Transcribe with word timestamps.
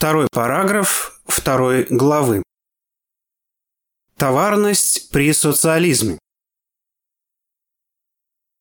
Второй 0.00 0.28
параграф 0.32 1.20
второй 1.26 1.84
главы. 1.84 2.42
Товарность 4.16 5.10
при 5.10 5.30
социализме. 5.34 6.18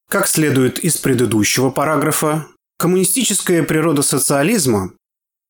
Как 0.10 0.28
следует 0.28 0.80
из 0.80 0.98
предыдущего 0.98 1.70
параграфа, 1.70 2.46
коммунистическая 2.78 3.64
природа 3.64 4.02
социализма 4.02 4.92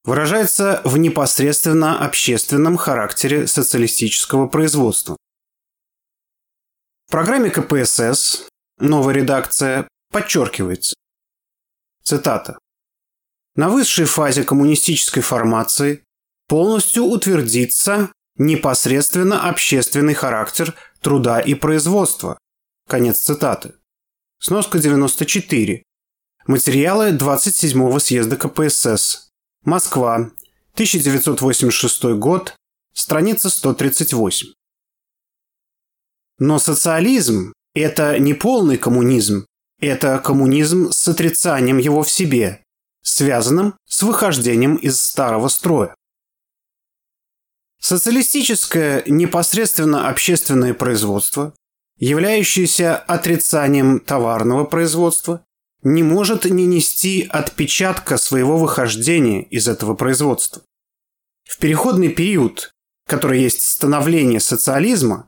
выражается 0.04 0.84
в 0.86 0.96
непосредственно 0.98 2.06
общественном 2.06 2.78
характере 2.78 3.48
социалистического 3.48 4.48
производства. 4.48 5.18
В 7.08 7.12
программе 7.12 7.50
КПСС 7.50 8.48
новая 8.78 9.16
редакция 9.16 9.88
подчеркивается. 10.12 10.94
Цитата. 12.04 12.60
На 13.60 13.68
высшей 13.68 14.06
фазе 14.06 14.46
коммунистической 14.46 15.22
формации 15.22 16.06
полностью 16.48 17.04
утвердится 17.04 18.10
непосредственно 18.38 19.50
общественный 19.50 20.14
характер 20.14 20.76
труда 21.02 21.42
и 21.42 21.56
производства. 21.56 22.38
Конец 22.88 23.20
цитаты. 23.20 23.74
Сноска 24.40 24.80
94. 24.80 25.84
Материалы 26.48 27.10
27-го 27.10 28.00
съезда 28.00 28.38
КПСС. 28.38 29.28
Москва. 29.66 30.32
1986 30.76 32.04
год. 32.18 32.56
Страница 32.94 33.50
138. 33.50 34.54
Но 36.40 36.60
социализм– 36.60 37.52
это 37.74 38.20
не 38.20 38.34
полный 38.34 38.78
коммунизм. 38.78 39.46
Это 39.82 40.18
коммунизм 40.20 40.92
с 40.94 41.06
отрицанием 41.10 41.78
его 41.78 42.04
в 42.04 42.10
себе, 42.10 42.64
связанным 43.02 43.76
с 43.86 44.04
выхождением 44.04 44.76
из 44.76 45.02
старого 45.02 45.48
строя. 45.48 45.96
Социалистическое 47.80 49.04
непосредственно 49.08 50.10
общественное 50.10 50.74
производство, 50.74 51.54
являющееся 51.98 52.98
отрицанием 52.98 54.00
товарного 54.00 54.66
производства, 54.66 55.46
не 55.82 56.04
может 56.04 56.44
не 56.46 56.66
нести 56.66 57.26
отпечатка 57.30 58.18
своего 58.18 58.58
выхождения 58.58 59.44
из 59.44 59.68
этого 59.68 59.96
производства. 59.96 60.62
В 61.46 61.58
переходный 61.58 62.10
период, 62.10 62.72
который 63.08 63.42
есть 63.42 63.62
становление 63.62 64.42
социализма, 64.42 65.28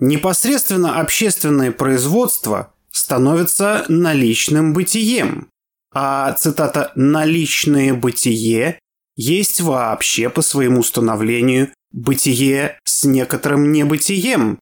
непосредственно 0.00 1.00
общественное 1.00 1.70
производство 1.70 2.74
становится 2.90 3.84
наличным 3.88 4.72
бытием, 4.72 5.51
а 5.92 6.32
цитата 6.32 6.92
«наличное 6.94 7.94
бытие» 7.94 8.78
есть 9.16 9.60
вообще 9.60 10.30
по 10.30 10.42
своему 10.42 10.82
становлению 10.82 11.72
бытие 11.90 12.78
с 12.84 13.04
некоторым 13.04 13.72
небытием, 13.72 14.58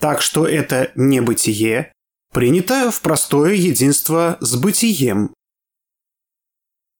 так 0.00 0.20
что 0.20 0.46
это 0.46 0.92
небытие 0.94 1.92
принято 2.32 2.90
в 2.90 3.00
простое 3.00 3.54
единство 3.54 4.36
с 4.40 4.56
бытием. 4.56 5.32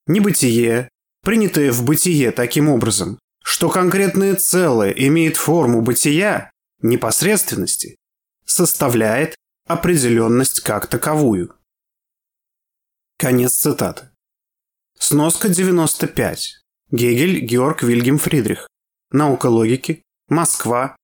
Небытие, 0.07 0.89
принятое 1.23 1.71
в 1.71 1.83
бытие 1.83 2.31
таким 2.31 2.69
образом, 2.69 3.19
что 3.43 3.69
конкретное 3.69 4.35
целое 4.35 4.91
имеет 4.91 5.37
форму 5.37 5.81
бытия, 5.81 6.49
непосредственности, 6.81 7.95
составляет 8.45 9.35
определенность 9.67 10.61
как 10.61 10.87
таковую. 10.87 11.53
Конец 13.17 13.53
цитаты. 13.53 14.09
Сноска 14.99 15.47
95. 15.47 16.57
Гегель 16.91 17.39
Георг 17.39 17.81
Вильгельм 17.81 18.17
Фридрих. 18.17 18.67
Наука 19.11 19.45
логики. 19.45 20.01
Москва. 20.27 20.97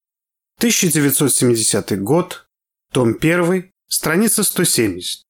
1970 0.58 2.02
год. 2.04 2.46
Том 2.92 3.16
1. 3.20 3.72
Страница 3.88 4.44
170. 4.44 5.24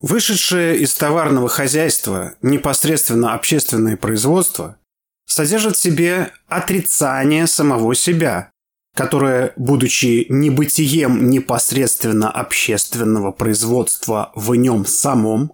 Вышедшее 0.00 0.78
из 0.78 0.94
товарного 0.94 1.48
хозяйства 1.48 2.34
непосредственно 2.40 3.34
общественное 3.34 3.98
производство 3.98 4.78
содержит 5.26 5.76
в 5.76 5.80
себе 5.80 6.32
отрицание 6.46 7.46
самого 7.46 7.94
себя, 7.94 8.50
которое, 8.96 9.52
будучи 9.56 10.24
небытием 10.30 11.28
непосредственно 11.28 12.30
общественного 12.30 13.30
производства 13.30 14.32
в 14.34 14.54
нем 14.54 14.86
самом, 14.86 15.52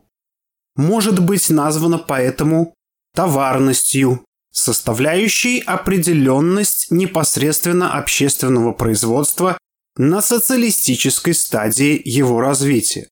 может 0.76 1.19
быть 1.19 1.50
названо 1.50 1.98
поэтому 1.98 2.72
товарностью, 3.14 4.25
составляющей 4.52 5.58
определенность 5.58 6.92
непосредственно 6.92 7.98
общественного 7.98 8.72
производства 8.72 9.58
на 9.97 10.22
социалистической 10.22 11.34
стадии 11.34 12.00
его 12.04 12.41
развития. 12.41 13.08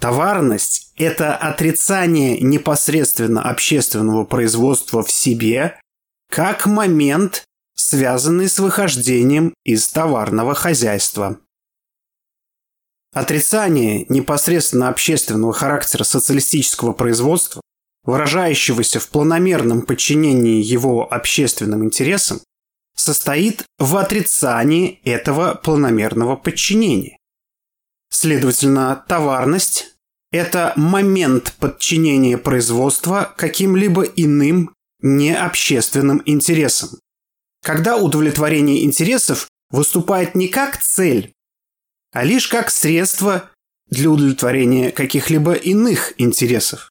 Товарность– 0.00 0.94
это 0.96 1.36
отрицание 1.36 2.40
непосредственно 2.40 3.42
общественного 3.42 4.24
производства 4.24 5.02
в 5.02 5.10
себе 5.10 5.78
как 6.30 6.64
момент 6.64 7.44
связанный 7.90 8.48
с 8.48 8.60
выхождением 8.60 9.52
из 9.64 9.88
товарного 9.88 10.54
хозяйства. 10.54 11.40
Отрицание 13.12 14.06
непосредственно 14.08 14.88
общественного 14.88 15.52
характера 15.52 16.04
социалистического 16.04 16.92
производства, 16.92 17.60
выражающегося 18.04 19.00
в 19.00 19.08
планомерном 19.08 19.82
подчинении 19.82 20.62
его 20.62 21.12
общественным 21.12 21.84
интересам, 21.84 22.40
состоит 22.94 23.64
в 23.80 23.96
отрицании 23.96 25.00
этого 25.02 25.54
планомерного 25.54 26.36
подчинения. 26.36 27.16
Следовательно, 28.08 29.04
товарность– 29.08 29.96
это 30.30 30.74
момент 30.76 31.54
подчинения 31.58 32.38
производства 32.38 33.34
каким-либо 33.36 34.04
иным 34.04 34.72
необщественным 35.02 36.22
интересам 36.24 36.90
когда 37.62 37.96
удовлетворение 37.96 38.84
интересов 38.84 39.48
выступает 39.70 40.34
не 40.34 40.48
как 40.48 40.78
цель, 40.78 41.32
а 42.12 42.24
лишь 42.24 42.48
как 42.48 42.70
средство 42.70 43.50
для 43.88 44.10
удовлетворения 44.10 44.90
каких-либо 44.90 45.54
иных 45.54 46.14
интересов. 46.18 46.90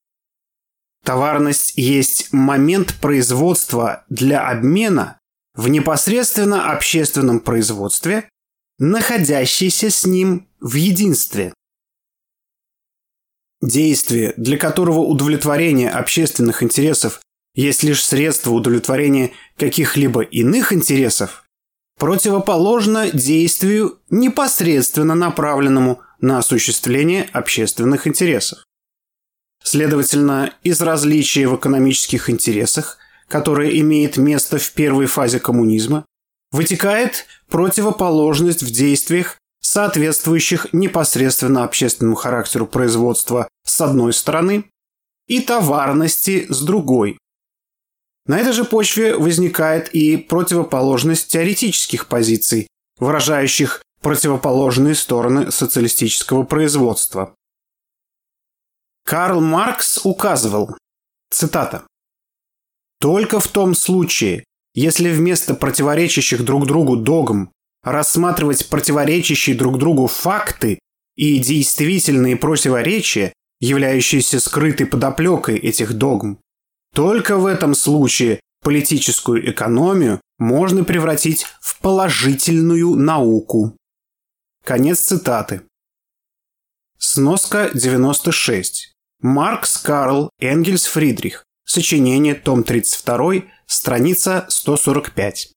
Товарность 1.04 1.74
есть 1.76 2.32
момент 2.34 2.96
производства 3.00 4.06
для 4.10 4.48
обмена 4.48 5.18
в 5.56 5.68
непосредственно 5.68 6.72
общественном 6.72 7.40
производстве, 7.40 8.30
находящийся 8.78 9.90
с 9.90 10.06
ним 10.06 10.48
в 10.60 10.76
единстве. 10.76 11.54
Действие, 13.62 14.34
для 14.38 14.58
которого 14.58 15.00
удовлетворение 15.00 15.90
общественных 15.90 16.64
интересов 16.64 17.22
есть 17.60 17.84
лишь 17.84 18.06
средство 18.06 18.52
удовлетворения 18.52 19.32
каких-либо 19.58 20.22
иных 20.22 20.72
интересов, 20.72 21.44
противоположно 21.98 23.12
действию, 23.12 24.00
непосредственно 24.10 25.14
направленному 25.14 26.00
на 26.22 26.38
осуществление 26.38 27.30
общественных 27.34 28.08
интересов. 28.08 28.64
Следовательно, 29.62 30.54
из 30.64 30.80
различия 30.80 31.50
в 31.50 31.58
экономических 31.58 32.30
интересах, 32.30 32.98
которое 33.28 33.78
имеет 33.82 34.16
место 34.16 34.58
в 34.58 34.72
первой 34.72 35.08
фазе 35.08 35.42
коммунизма, 35.42 36.06
вытекает 36.52 37.26
противоположность 37.50 38.64
в 38.64 38.72
действиях, 38.72 39.38
соответствующих 39.60 40.68
непосредственно 40.72 41.66
общественному 41.66 42.16
характеру 42.16 42.66
производства 42.68 43.50
с 43.66 43.82
одной 43.82 44.14
стороны 44.14 44.64
и 45.28 45.42
товарности 45.42 46.48
с 46.48 46.62
другой, 46.62 47.18
на 48.30 48.38
этой 48.38 48.54
же 48.54 48.64
почве 48.64 49.18
возникает 49.18 49.90
и 49.90 50.16
противоположность 50.16 51.32
теоретических 51.32 52.08
позиций, 52.08 52.68
выражающих 53.00 53.82
противоположные 54.04 54.94
стороны 54.94 55.52
социалистического 55.52 56.44
производства. 56.44 57.34
Карл 59.04 59.42
Маркс 59.42 60.02
указывал, 60.04 60.78
цитата, 61.32 61.88
«Только 63.00 63.40
в 63.40 63.48
том 63.48 63.74
случае, 63.74 64.44
если 64.76 65.10
вместо 65.10 65.56
противоречащих 65.56 66.46
друг 66.46 66.68
другу 66.68 66.98
догм 66.98 67.52
рассматривать 67.82 68.70
противоречащие 68.70 69.56
друг 69.56 69.80
другу 69.80 70.06
факты 70.06 70.78
и 71.16 71.40
действительные 71.40 72.38
противоречия, 72.38 73.34
являющиеся 73.60 74.40
скрытой 74.40 74.86
подоплекой 74.86 75.58
этих 75.58 75.94
догм, 75.94 76.40
только 76.94 77.38
в 77.38 77.46
этом 77.46 77.76
случае 77.76 78.40
политическую 78.62 79.50
экономию 79.52 80.22
можно 80.38 80.84
превратить 80.84 81.46
в 81.62 81.80
положительную 81.80 82.96
науку. 82.96 83.76
Конец 84.64 85.00
цитаты. 85.02 85.62
Сноска 86.98 87.70
96. 87.74 88.94
Маркс 89.22 89.78
Карл 89.78 90.30
Энгельс 90.40 90.86
Фридрих. 90.86 91.46
Сочинение, 91.66 92.36
том 92.36 92.64
32, 92.64 93.44
страница 93.68 94.46
145. 94.50 95.54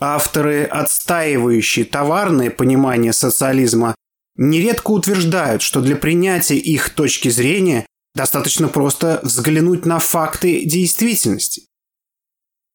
Авторы, 0.00 0.64
отстаивающие 0.64 1.84
товарное 1.84 2.50
понимание 2.50 3.12
социализма, 3.12 3.94
нередко 4.36 4.92
утверждают, 4.92 5.62
что 5.62 5.80
для 5.80 5.96
принятия 5.96 6.56
их 6.56 6.90
точки 6.90 7.28
зрения 7.28 7.86
достаточно 8.18 8.66
просто 8.66 9.20
взглянуть 9.22 9.86
на 9.86 10.00
факты 10.00 10.64
действительности. 10.64 11.68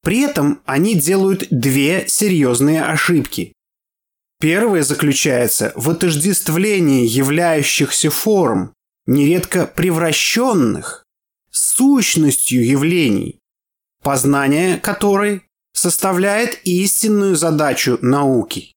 При 0.01 0.22
этом 0.22 0.62
они 0.66 0.95
делают 0.95 1.48
две 1.51 2.07
серьезные 2.07 2.81
ошибки. 2.81 3.51
Первая 4.40 4.84
заключается 4.84 5.74
в 5.75 5.90
отождествлении 5.90 7.06
являющихся 7.06 8.10
форм, 8.10 8.74
нередко 9.06 9.68
превращенных, 9.68 11.04
сущностью 11.51 12.66
явлений, 12.66 13.40
познание 14.01 14.78
которой 14.78 15.44
составляет 15.74 16.62
истинную 16.63 17.36
задачу 17.36 18.00
науки. 18.01 18.72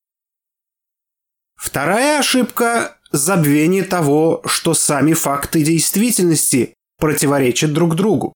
Вторая 1.55 2.19
ошибка– 2.19 2.96
забвение 3.13 3.85
того, 3.85 4.43
что 4.47 4.75
сами 4.75 5.13
факты 5.13 5.63
действительности 5.63 6.75
противоречат 6.99 7.73
друг 7.73 7.95
другу. 7.95 8.33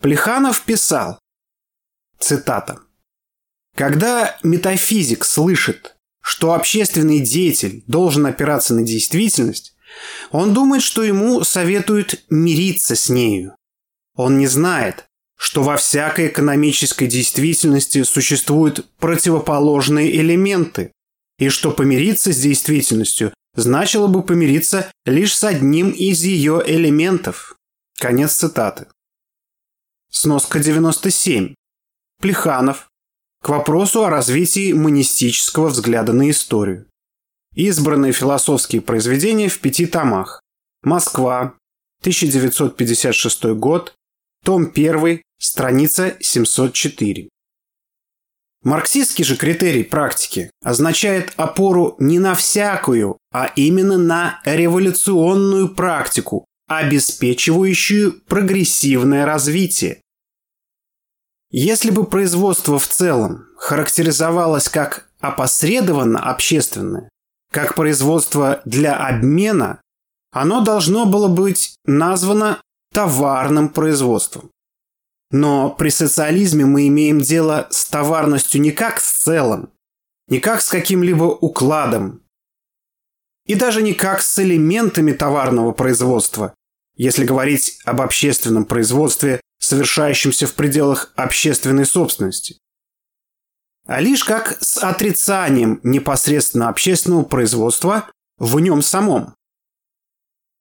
Плеханов 0.00 0.62
писал, 0.62 1.18
цитата, 2.18 2.80
«Когда 3.76 4.38
метафизик 4.42 5.24
слышит, 5.24 5.96
что 6.20 6.52
общественный 6.54 7.20
деятель 7.20 7.82
должен 7.86 8.26
опираться 8.26 8.74
на 8.74 8.82
действительность, 8.82 9.74
он 10.30 10.52
думает, 10.54 10.82
что 10.82 11.02
ему 11.02 11.42
советуют 11.42 12.24
мириться 12.30 12.94
с 12.94 13.08
нею. 13.08 13.56
Он 14.14 14.38
не 14.38 14.46
знает, 14.46 15.06
что 15.38 15.62
во 15.62 15.76
всякой 15.76 16.28
экономической 16.28 17.06
действительности 17.06 18.02
существуют 18.02 18.90
противоположные 18.98 20.14
элементы, 20.16 20.92
и 21.38 21.48
что 21.48 21.70
помириться 21.70 22.32
с 22.32 22.38
действительностью 22.38 23.32
значило 23.54 24.06
бы 24.06 24.22
помириться 24.22 24.90
лишь 25.04 25.36
с 25.36 25.44
одним 25.44 25.90
из 25.90 26.22
ее 26.22 26.62
элементов. 26.64 27.56
Конец 27.98 28.34
цитаты. 28.34 28.86
Сноска 30.10 30.58
97. 30.58 31.54
Плеханов. 32.20 32.88
К 33.42 33.50
вопросу 33.50 34.04
о 34.04 34.10
развитии 34.10 34.72
монистического 34.72 35.68
взгляда 35.68 36.12
на 36.12 36.30
историю. 36.30 36.86
Избранные 37.54 38.12
философские 38.12 38.82
произведения 38.82 39.48
в 39.48 39.60
пяти 39.60 39.86
томах. 39.86 40.40
Москва. 40.82 41.54
1956 42.00 43.44
год. 43.56 43.94
Том 44.44 44.70
1. 44.74 45.22
Страница 45.38 46.16
704. 46.20 47.28
Марксистский 48.62 49.24
же 49.24 49.36
критерий 49.36 49.84
практики 49.84 50.50
означает 50.62 51.32
опору 51.36 51.94
не 51.98 52.18
на 52.18 52.34
всякую, 52.34 53.16
а 53.32 53.46
именно 53.54 53.98
на 53.98 54.40
революционную 54.44 55.68
практику, 55.74 56.44
обеспечивающую 56.66 58.20
прогрессивное 58.26 59.24
развитие. 59.24 60.02
Если 61.50 61.90
бы 61.90 62.04
производство 62.04 62.78
в 62.78 62.86
целом 62.86 63.46
характеризовалось 63.56 64.68
как 64.68 65.08
опосредованно 65.20 66.18
общественное, 66.18 67.08
как 67.50 67.74
производство 67.74 68.60
для 68.64 68.94
обмена, 68.96 69.80
оно 70.30 70.60
должно 70.62 71.06
было 71.06 71.28
быть 71.28 71.76
названо 71.86 72.60
товарным 72.92 73.70
производством. 73.70 74.50
Но 75.30 75.70
при 75.70 75.90
социализме 75.90 76.64
мы 76.64 76.88
имеем 76.88 77.20
дело 77.20 77.66
с 77.70 77.86
товарностью 77.86 78.60
не 78.60 78.70
как 78.70 79.00
с 79.00 79.24
целым, 79.24 79.70
не 80.28 80.40
как 80.40 80.62
с 80.62 80.68
каким-либо 80.68 81.24
укладом, 81.24 82.22
и 83.46 83.54
даже 83.54 83.82
не 83.82 83.94
как 83.94 84.22
с 84.22 84.38
элементами 84.38 85.12
товарного 85.12 85.72
производства, 85.72 86.54
если 86.96 87.24
говорить 87.24 87.78
об 87.84 88.00
общественном 88.00 88.64
производстве, 88.64 89.40
совершающемся 89.58 90.46
в 90.46 90.54
пределах 90.54 91.12
общественной 91.16 91.86
собственности, 91.86 92.58
а 93.86 94.00
лишь 94.00 94.22
как 94.22 94.58
с 94.60 94.76
отрицанием 94.76 95.80
непосредственно 95.82 96.68
общественного 96.68 97.24
производства 97.24 98.10
в 98.36 98.60
нем 98.60 98.82
самом. 98.82 99.34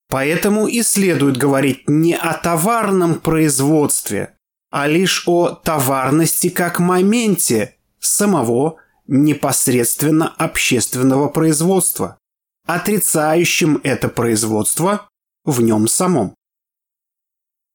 Поэтому 0.10 0.68
и 0.68 0.82
следует 0.82 1.36
говорить 1.36 1.84
не 1.90 2.16
о 2.16 2.34
товарном 2.34 3.20
производстве, 3.20 4.37
а 4.70 4.88
лишь 4.88 5.24
о 5.28 5.50
товарности 5.50 6.50
как 6.50 6.80
моменте 6.80 7.76
самого 8.00 8.78
непосредственно 9.08 10.28
общественного 10.28 11.30
производства, 11.30 12.18
отрицающим 12.66 13.80
это 13.84 14.10
производство 14.10 15.10
в 15.46 15.62
нем 15.62 15.88
самом. 15.88 16.36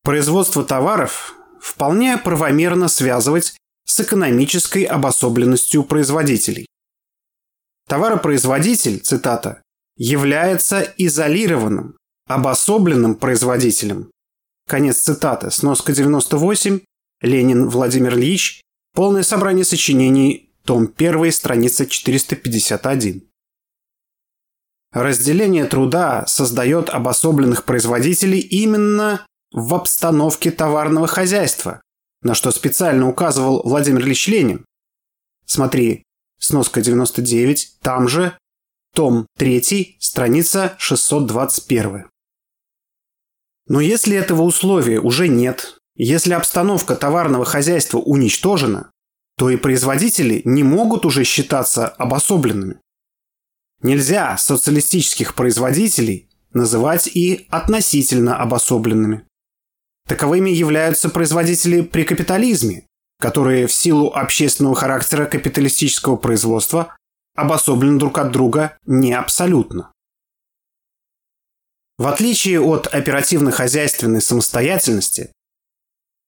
Производство 0.03 0.65
товаров 0.65 1.35
вполне 1.61 2.19
правомерно 2.19 2.89
связывать 2.89 3.57
с 3.85 4.01
экономической 4.01 4.85
обособленностью 4.85 5.85
производителей. 5.85 6.67
Товаропроизводитель, 7.89 9.01
цитата, 9.01 9.63
является 9.97 10.83
изолированным, 10.97 11.97
обособленным 12.27 13.15
производителем, 13.15 14.11
Конец 14.73 15.01
цитаты. 15.03 15.51
Сноска 15.51 15.93
98. 15.93 16.81
Ленин 17.21 17.69
Владимир 17.69 18.15
Ильич. 18.15 18.63
Полное 18.95 19.23
собрание 19.23 19.67
сочинений. 19.67 20.51
Том 20.65 20.91
1. 20.97 21.31
Страница 21.31 21.85
451. 21.85 23.23
Разделение 24.93 25.67
труда 25.67 26.27
создает 26.27 26.89
обособленных 26.89 27.67
производителей 27.67 28.39
именно 28.39 29.27
в 29.53 29.75
обстановке 29.75 30.51
товарного 30.51 31.07
хозяйства, 31.07 31.83
на 32.23 32.35
что 32.35 32.51
специально 32.51 33.07
указывал 33.07 33.61
Владимир 33.65 34.01
Ильич 34.01 34.27
Ленин. 34.29 34.65
Смотри, 35.45 36.03
сноска 36.39 36.81
99, 36.81 37.77
там 37.83 38.09
же, 38.09 38.39
том 38.95 39.27
3, 39.37 39.99
страница 40.01 40.77
621. 40.79 42.07
Но 43.67 43.81
если 43.81 44.17
этого 44.17 44.43
условия 44.43 45.01
уже 45.01 45.29
нет, 45.29 45.79
если 45.95 46.33
обстановка 46.33 46.97
товарного 46.97 47.45
хозяйства 47.45 47.99
уничтожена, 47.99 48.91
то 49.37 49.51
и 49.51 49.57
производители 49.57 50.43
не 50.45 50.63
могут 50.63 51.07
уже 51.07 51.25
считаться 51.25 51.89
обособленными. 51.89 52.79
Нельзя 53.83 54.37
социалистических 54.37 55.35
производителей 55.35 56.29
называть 56.53 57.09
и 57.09 57.47
относительно 57.51 58.37
обособленными. 58.37 59.25
Таковыми 60.07 60.51
являются 60.51 61.09
производители 61.09 61.81
при 61.81 62.05
капитализме, 62.05 62.87
которые 63.21 63.67
в 63.67 63.73
силу 63.73 64.13
общественного 64.13 64.75
характера 64.75 65.27
капиталистического 65.27 66.17
производства 66.17 66.97
обособлены 67.37 67.99
друг 67.99 68.19
от 68.19 68.33
друга 68.33 68.77
не 68.85 69.13
абсолютно. 69.13 69.92
В 72.03 72.09
отличие 72.09 72.61
от 72.61 72.89
оперативно-хозяйственной 72.89 74.21
самостоятельности, 74.21 75.31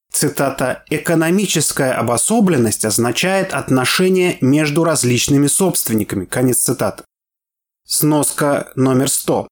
цитата, 0.09 0.85
«экономическая 0.89 1.91
обособленность 1.91 2.85
означает 2.85 3.53
отношение 3.53 4.37
между 4.39 4.85
различными 4.85 5.47
собственниками». 5.47 6.23
Конец 6.23 6.59
цитаты. 6.59 7.03
Сноска 7.85 8.71
номер 8.77 9.09
100. 9.09 9.49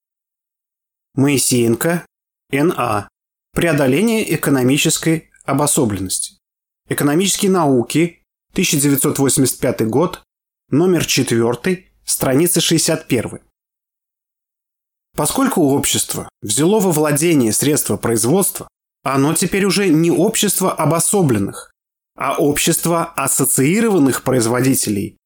Моисеенко, 1.16 2.06
Н.А. 2.50 3.06
Преодоление 3.52 4.34
экономической 4.34 5.30
обособленности. 5.44 6.38
Экономические 6.88 7.50
науки, 7.50 8.22
1985 8.52 9.86
год, 9.88 10.22
номер 10.70 11.04
4, 11.04 11.84
страница 12.06 12.62
61. 12.62 13.40
Поскольку 15.14 15.62
общество 15.62 16.28
взяло 16.42 16.80
во 16.80 16.90
владение 16.90 17.52
средства 17.52 17.96
производства, 17.96 18.68
оно 19.04 19.34
теперь 19.34 19.64
уже 19.64 19.88
не 19.88 20.10
общество 20.10 20.72
обособленных, 20.72 21.72
а 22.16 22.36
общество 22.36 23.04
ассоциированных 23.04 24.24
производителей. 24.24 25.16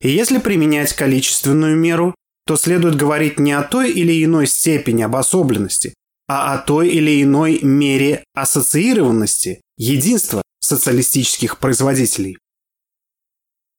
И 0.00 0.10
если 0.10 0.38
применять 0.38 0.92
количественную 0.92 1.76
меру, 1.76 2.14
то 2.46 2.56
следует 2.56 2.96
говорить 2.96 3.38
не 3.38 3.52
о 3.52 3.62
той 3.62 3.90
или 3.90 4.24
иной 4.24 4.46
степени 4.46 5.02
обособленности, 5.02 5.94
а 6.26 6.54
о 6.54 6.58
той 6.58 6.88
или 6.88 7.22
иной 7.22 7.60
мере 7.62 8.24
ассоциированности, 8.34 9.62
единства 9.76 10.42
социалистических 10.60 11.58
производителей. 11.58 12.38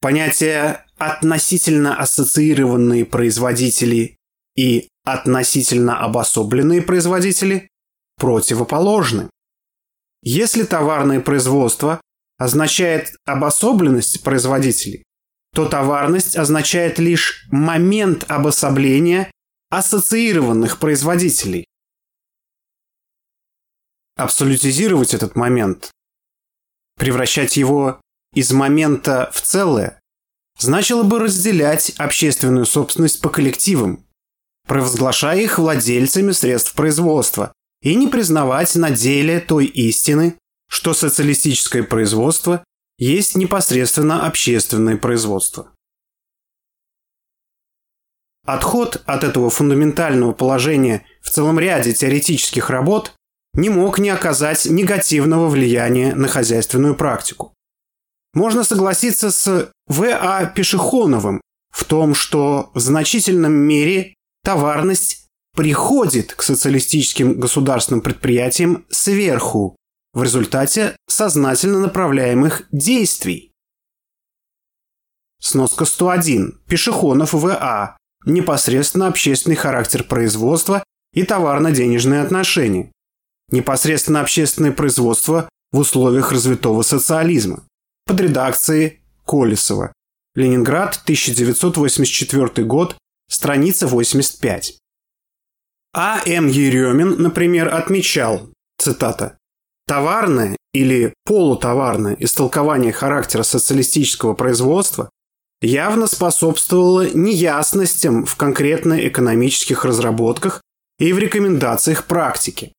Понятие 0.01 0.85
«относительно 0.97 1.95
ассоциированные 1.95 3.05
производители» 3.05 4.18
и 4.59 4.89
относительно 5.05 6.03
обособленные 6.03 6.81
производители 6.81 7.69
противоположны. 8.17 9.29
Если 10.21 10.63
товарное 10.63 11.21
производство 11.21 12.01
означает 12.37 13.15
обособленность 13.23 14.21
производителей, 14.21 15.03
то 15.55 15.65
товарность 15.65 16.35
означает 16.35 16.99
лишь 16.99 17.47
момент 17.51 18.29
обособления 18.29 19.31
ассоциированных 19.69 20.77
производителей. 20.79 21.63
Абсолютизировать 24.17 25.13
этот 25.13 25.37
момент, 25.37 25.89
превращать 26.97 27.55
его 27.55 28.01
из 28.33 28.51
момента 28.51 29.29
в 29.31 29.39
целое, 29.39 30.01
значило 30.57 31.03
бы 31.03 31.19
разделять 31.19 31.91
общественную 31.91 32.65
собственность 32.65 33.21
по 33.21 33.29
коллективам, 33.29 34.05
провозглашая 34.69 35.41
их 35.41 35.57
владельцами 35.57 36.31
средств 36.31 36.73
производства, 36.73 37.51
и 37.81 37.95
не 37.95 38.07
признавать 38.07 38.75
на 38.75 38.91
деле 38.91 39.39
той 39.39 39.65
истины, 39.65 40.37
что 40.69 40.93
социалистическое 40.93 41.81
производство 41.81 42.63
есть 42.99 43.35
непосредственно 43.35 44.27
общественное 44.27 44.95
производство. 44.95 45.71
Отход 48.45 49.01
от 49.07 49.23
этого 49.23 49.49
фундаментального 49.49 50.33
положения 50.33 51.03
в 51.21 51.31
целом 51.31 51.59
ряде 51.59 51.93
теоретических 51.93 52.69
работ 52.69 53.13
не 53.53 53.69
мог 53.69 53.97
не 53.97 54.09
оказать 54.09 54.65
негативного 54.65 55.47
влияния 55.47 56.13
на 56.13 56.27
хозяйственную 56.27 56.95
практику. 56.95 57.55
Можно 58.35 58.63
согласиться 58.63 59.31
с 59.31 59.71
В.А. 59.87 60.45
Пешехоновым 60.45 61.41
в 61.71 61.85
том, 61.85 62.13
что 62.13 62.69
в 62.75 62.79
значительном 62.79 63.53
мере 63.53 64.13
товарность 64.43 65.27
приходит 65.55 66.33
к 66.33 66.41
социалистическим 66.41 67.39
государственным 67.39 68.01
предприятиям 68.01 68.85
сверху 68.89 69.75
в 70.13 70.23
результате 70.23 70.95
сознательно 71.07 71.79
направляемых 71.79 72.63
действий. 72.71 73.51
Сноска 75.41 75.85
101. 75.85 76.61
Пешехонов 76.67 77.33
В.А. 77.33 77.97
Непосредственно 78.25 79.07
общественный 79.07 79.55
характер 79.55 80.03
производства 80.03 80.83
и 81.13 81.23
товарно-денежные 81.23 82.21
отношения. 82.21 82.91
Непосредственно 83.51 84.21
общественное 84.21 84.71
производство 84.71 85.49
в 85.71 85.79
условиях 85.79 86.31
развитого 86.31 86.81
социализма. 86.81 87.63
Под 88.05 88.19
редакцией 88.19 88.99
Колесова. 89.25 89.93
Ленинград, 90.35 90.99
1984 91.03 92.65
год, 92.65 92.97
страница 93.29 93.87
85. 93.87 94.77
А. 95.93 96.21
М. 96.25 96.47
Еремин, 96.47 97.21
например, 97.21 97.73
отмечал, 97.73 98.49
цитата, 98.77 99.37
«Товарное 99.87 100.57
или 100.73 101.13
полутоварное 101.25 102.15
истолкование 102.19 102.91
характера 102.91 103.43
социалистического 103.43 104.33
производства 104.33 105.09
явно 105.61 106.07
способствовало 106.07 107.09
неясностям 107.09 108.25
в 108.25 108.35
конкретно 108.35 109.07
экономических 109.07 109.83
разработках 109.83 110.61
и 110.99 111.13
в 111.13 111.19
рекомендациях 111.19 112.05
практики. 112.05 112.73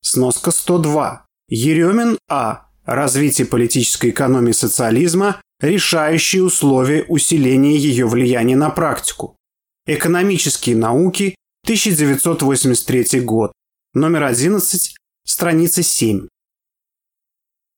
Сноска 0.00 0.50
102. 0.50 1.26
Еремин 1.48 2.18
А. 2.28 2.68
Развитие 2.84 3.46
политической 3.46 4.10
экономии 4.10 4.52
социализма– 4.52 5.42
решающие 5.60 6.42
условия 6.42 7.04
усиления 7.04 7.76
ее 7.76 8.06
влияния 8.06 8.56
на 8.56 8.70
практику. 8.70 9.36
Экономические 9.86 10.76
науки, 10.76 11.34
1983 11.64 13.20
год, 13.20 13.52
номер 13.94 14.24
11, 14.24 14.96
страница 15.24 15.82
7. 15.82 16.28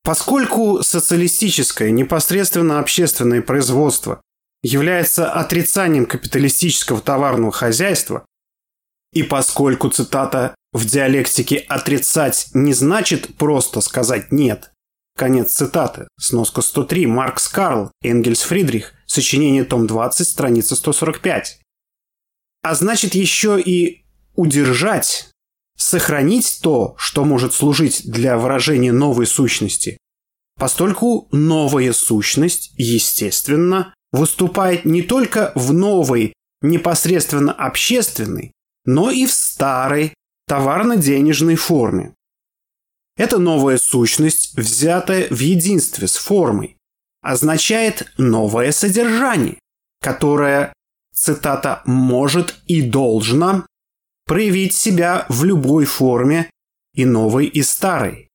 Поскольку 0.02 0.82
социалистическое 0.82 1.90
непосредственно 1.90 2.80
общественное 2.80 3.42
производство 3.42 4.20
является 4.62 5.30
отрицанием 5.30 6.06
капиталистического 6.06 7.00
товарного 7.00 7.52
хозяйства, 7.52 8.24
и 9.12 9.22
поскольку, 9.22 9.88
цитата, 9.88 10.54
в 10.72 10.84
диалектике 10.84 11.56
«отрицать» 11.56 12.48
не 12.54 12.72
значит 12.72 13.36
просто 13.36 13.80
сказать 13.80 14.30
«нет», 14.30 14.69
Конец 15.20 15.52
цитаты. 15.52 16.08
Сноска 16.18 16.62
103. 16.62 17.06
Маркс 17.06 17.46
Карл. 17.46 17.92
Энгельс 18.02 18.40
Фридрих. 18.40 18.94
Сочинение 19.06 19.64
том 19.64 19.86
20, 19.86 20.26
страница 20.26 20.74
145 20.74 21.60
а 22.62 22.74
значит 22.74 23.14
еще 23.14 23.60
и 23.60 24.04
удержать, 24.34 25.30
сохранить 25.76 26.60
то, 26.62 26.94
что 26.98 27.24
может 27.24 27.54
служить 27.54 28.02
для 28.04 28.36
выражения 28.36 28.92
новой 28.92 29.26
сущности, 29.26 29.98
постольку 30.58 31.28
новая 31.32 31.92
сущность, 31.92 32.72
естественно, 32.76 33.94
выступает 34.12 34.84
не 34.84 35.02
только 35.02 35.52
в 35.54 35.72
новой, 35.72 36.34
непосредственно 36.60 37.52
общественной, 37.52 38.52
но 38.84 39.10
и 39.10 39.26
в 39.26 39.32
старой 39.32 40.14
товарно-денежной 40.46 41.56
форме. 41.56 42.14
Эта 43.20 43.36
новая 43.36 43.76
сущность, 43.76 44.56
взятая 44.56 45.28
в 45.28 45.38
единстве 45.40 46.08
с 46.08 46.16
формой, 46.16 46.78
означает 47.20 48.10
новое 48.16 48.72
содержание, 48.72 49.58
которое 50.00 50.72
цитата, 51.14 51.82
«может 51.84 52.54
и 52.66 52.80
должна 52.80 53.66
проявить 54.24 54.74
себя 54.74 55.26
в 55.28 55.44
любой 55.44 55.84
форме, 55.84 56.48
и 56.94 57.04
новой, 57.04 57.44
и 57.44 57.60
старой. 57.62 58.28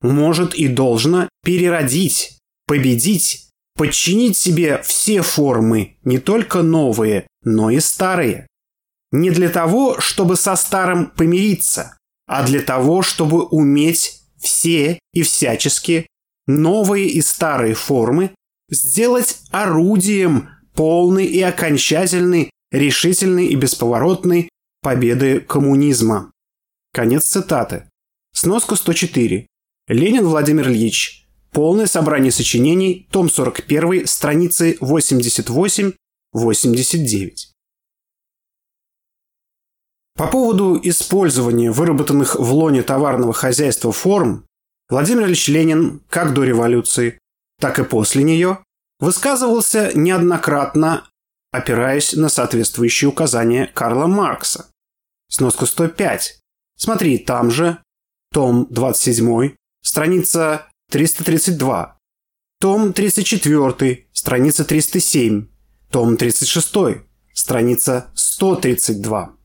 Может 0.00 0.56
и 0.56 0.66
должна 0.66 1.28
переродить, 1.44 2.40
победить, 2.66 3.48
подчинить 3.76 4.36
себе 4.36 4.82
все 4.82 5.22
формы, 5.22 5.98
не 6.02 6.18
только 6.18 6.62
новые, 6.62 7.28
но 7.44 7.70
и 7.70 7.78
старые. 7.78 8.48
Не 9.12 9.30
для 9.30 9.50
того, 9.50 10.00
чтобы 10.00 10.34
со 10.34 10.56
старым 10.56 11.06
помириться, 11.06 11.96
а 12.26 12.44
для 12.44 12.60
того, 12.60 13.02
чтобы 13.02 13.44
уметь 13.44 14.18
все 14.42 14.98
и 15.12 15.22
всячески 15.22 16.06
новые 16.46 17.08
и 17.08 17.20
старые 17.20 17.74
формы 17.74 18.32
сделать 18.70 19.38
орудием 19.50 20.48
полной 20.74 21.26
и 21.26 21.40
окончательной, 21.40 22.50
решительной 22.70 23.46
и 23.46 23.54
бесповоротной 23.54 24.48
победы 24.80 25.40
коммунизма. 25.40 26.32
Конец 26.92 27.24
цитаты. 27.24 27.88
Сноска 28.34 28.76
104. 28.76 29.46
Ленин 29.88 30.26
Владимир 30.26 30.68
Ильич. 30.68 31.26
Полное 31.52 31.86
собрание 31.86 32.32
сочинений, 32.32 33.06
том 33.10 33.28
41, 33.28 34.06
страницы 34.06 34.78
88-89. 34.80 35.92
По 40.14 40.26
поводу 40.26 40.78
использования 40.82 41.70
выработанных 41.70 42.36
в 42.36 42.52
лоне 42.52 42.82
товарного 42.82 43.32
хозяйства 43.32 43.92
форм, 43.92 44.46
Владимир 44.88 45.26
Ильич 45.26 45.48
Ленин 45.48 46.02
как 46.10 46.34
до 46.34 46.44
революции, 46.44 47.18
так 47.58 47.78
и 47.78 47.84
после 47.84 48.22
нее 48.22 48.58
высказывался 49.00 49.90
неоднократно, 49.94 51.08
опираясь 51.50 52.12
на 52.12 52.28
соответствующие 52.28 53.08
указания 53.08 53.70
Карла 53.74 54.06
Маркса. 54.06 54.66
Сноска 55.28 55.64
105. 55.66 56.40
Смотри, 56.76 57.18
там 57.18 57.50
же, 57.50 57.78
том 58.32 58.66
27, 58.70 59.54
страница 59.82 60.68
332, 60.90 61.98
том 62.60 62.92
34, 62.92 64.08
страница 64.12 64.64
307, 64.64 65.46
том 65.90 66.16
36, 66.16 66.74
страница 67.32 68.10
132. 68.14 69.36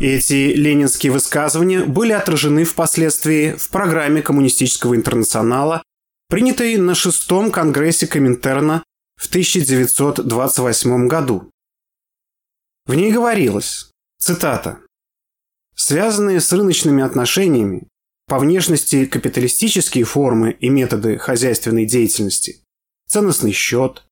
Эти 0.00 0.52
ленинские 0.52 1.10
высказывания 1.10 1.84
были 1.84 2.12
отражены 2.12 2.64
впоследствии 2.64 3.54
в 3.54 3.68
программе 3.70 4.22
Коммунистического 4.22 4.94
интернационала 4.94 5.82
принятой 6.28 6.76
на 6.76 6.94
шестом 6.94 7.50
конгрессе 7.50 8.06
Коминтерна 8.06 8.84
в 9.16 9.26
1928 9.28 11.08
году. 11.08 11.50
В 12.86 12.94
ней 12.94 13.10
говорилось, 13.10 13.90
цитата, 14.18 14.78
«Связанные 15.74 16.40
с 16.40 16.52
рыночными 16.52 17.02
отношениями, 17.02 17.88
по 18.28 18.38
внешности 18.38 19.06
капиталистические 19.06 20.04
формы 20.04 20.52
и 20.52 20.68
методы 20.68 21.18
хозяйственной 21.18 21.86
деятельности, 21.86 22.62
ценностный 23.08 23.52
счет, 23.52 24.04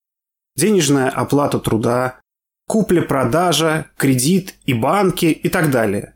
денежная 0.57 1.11
оплата 1.11 1.61
труда, 1.61 2.21
купля-продажа, 2.67 3.87
кредит 3.97 4.55
и 4.65 4.75
банки 4.75 5.27
и 5.27 5.49
так 5.49 5.71
далее, 5.71 6.15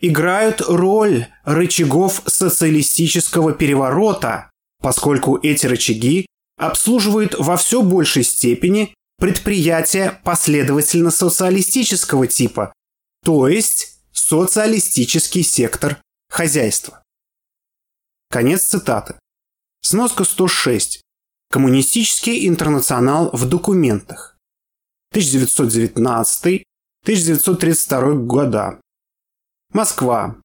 играют 0.00 0.60
роль 0.60 1.26
рычагов 1.44 2.22
социалистического 2.26 3.52
переворота 3.52 4.50
поскольку 4.84 5.38
эти 5.42 5.64
рычаги 5.64 6.26
обслуживают 6.58 7.34
во 7.38 7.56
все 7.56 7.80
большей 7.80 8.22
степени 8.22 8.94
предприятия 9.18 10.20
последовательно 10.24 11.10
социалистического 11.10 12.26
типа, 12.26 12.74
то 13.24 13.48
есть 13.48 13.98
социалистический 14.12 15.42
сектор 15.42 16.02
хозяйства. 16.28 17.02
Конец 18.30 18.64
цитаты. 18.64 19.14
Сноска 19.80 20.24
106. 20.24 21.00
Коммунистический 21.50 22.46
интернационал 22.46 23.30
в 23.32 23.48
документах. 23.48 24.33
1919-1932 25.14 28.14
года. 28.26 28.80
Москва. 29.72 30.40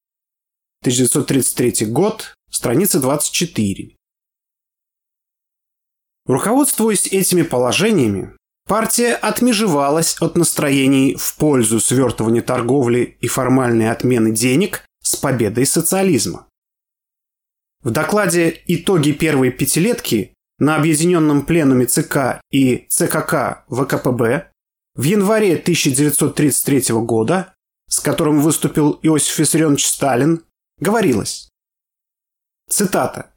1933 0.81 1.88
год. 1.88 2.35
Страница 2.51 2.99
24. 2.99 3.95
Руководствуясь 6.27 7.07
этими 7.07 7.41
положениями, 7.41 8.38
партия 8.67 9.15
отмежевалась 9.15 10.21
от 10.21 10.35
настроений 10.35 11.15
в 11.15 11.35
пользу 11.38 11.79
свертывания 11.79 12.43
торговли 12.43 13.17
и 13.21 13.27
формальной 13.27 13.89
отмены 13.89 14.31
денег 14.31 14.85
с 15.01 15.15
победой 15.15 15.65
социализма. 15.65 16.47
В 17.81 17.89
докладе 17.89 18.61
«Итоги 18.67 19.13
первой 19.13 19.51
пятилетки» 19.51 20.35
на 20.59 20.75
объединенном 20.75 21.45
пленуме 21.45 21.85
ЦК 21.85 22.41
и 22.51 22.85
ЦКК 22.89 23.63
ВКПБ 23.69 24.51
в 25.00 25.03
январе 25.03 25.53
1933 25.53 26.94
года, 26.96 27.53
с 27.88 28.01
которым 28.01 28.41
выступил 28.41 29.00
Иосиф 29.01 29.39
Виссарионович 29.39 29.88
Сталин, 29.88 30.44
говорилось. 30.77 31.48
Цитата. 32.70 33.32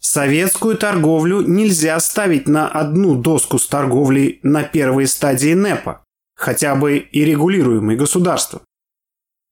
Советскую 0.00 0.76
торговлю 0.76 1.40
нельзя 1.42 2.00
ставить 2.00 2.48
на 2.48 2.66
одну 2.66 3.14
доску 3.14 3.60
с 3.60 3.68
торговлей 3.68 4.40
на 4.42 4.64
первой 4.64 5.06
стадии 5.06 5.54
НЭПа, 5.54 6.04
хотя 6.34 6.74
бы 6.74 6.98
и 6.98 7.24
регулируемой 7.24 7.94
государством. 7.94 8.62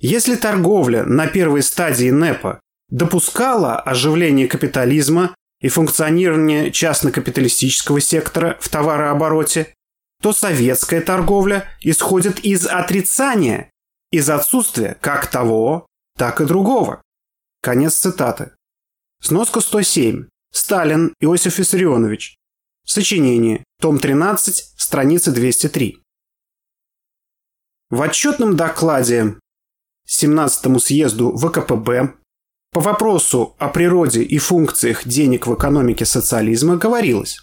Если 0.01 0.35
торговля 0.35 1.05
на 1.05 1.29
первой 1.29 1.63
стадии 1.63 2.11
НЭПа 2.11 2.59
допускала 2.89 3.79
оживление 3.79 4.49
капитализма 4.49 5.37
и 5.61 5.69
функционирование 5.69 6.73
частно-капиталистического 6.73 8.01
сектора 8.01 8.59
в 8.61 8.69
товарообороте, 8.69 9.75
то 10.21 10.33
советская 10.33 11.00
торговля 11.00 11.69
исходит 11.81 12.41
из 12.41 12.67
отрицания, 12.67 13.71
из 14.11 14.29
отсутствия 14.29 14.99
как 15.00 15.27
того, 15.31 15.87
так 16.17 16.41
и 16.41 16.45
другого. 16.45 17.03
Конец 17.62 17.95
цитаты. 17.95 18.53
Сноска 19.23 19.61
107. 19.61 20.29
Сталин 20.53 21.15
Иосиф 21.21 21.59
Виссарионович. 21.59 22.37
Сочинение. 22.85 23.65
Том 23.81 23.99
13, 23.99 24.75
страница 24.77 25.33
203. 25.33 26.03
В 27.91 28.03
отчетном 28.03 28.57
докладе 28.57 29.39
17-му 30.09 30.79
съезду 30.79 31.37
ВКПБ 31.37 32.15
по 32.73 32.81
вопросу 32.81 33.57
о 33.59 33.69
природе 33.69 34.23
и 34.23 34.39
функциях 34.39 35.07
денег 35.07 35.47
в 35.47 35.55
экономике 35.55 36.05
социализма 36.05 36.77
говорилось, 36.77 37.39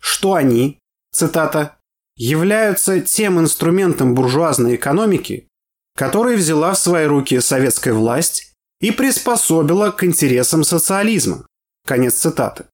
что 0.00 0.34
они, 0.34 0.78
цитата, 1.14 1.78
являются 2.16 3.00
тем 3.00 3.40
инструментом 3.40 4.14
буржуазной 4.14 4.76
экономики, 4.76 5.48
который 5.96 6.36
взяла 6.36 6.74
в 6.74 6.78
свои 6.78 7.06
руки 7.06 7.40
советская 7.40 7.94
власть 7.94 8.52
и 8.80 8.90
приспособила 8.90 9.90
к 9.90 10.04
интересам 10.04 10.64
социализма. 10.64 11.46
Конец 11.86 12.14
цитаты. 12.14 12.66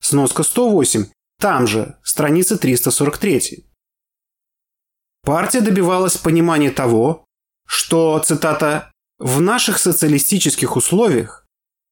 Сноска 0.00 0.42
108. 0.42 1.06
Там 1.40 1.66
же, 1.66 1.96
страница 2.02 2.56
343. 2.56 3.64
Партия 5.22 5.60
добивалась 5.60 6.16
понимания 6.16 6.70
того, 6.70 7.24
что, 7.66 8.18
цитата, 8.20 8.90
«в 9.18 9.40
наших 9.40 9.78
социалистических 9.78 10.76
условиях 10.76 11.46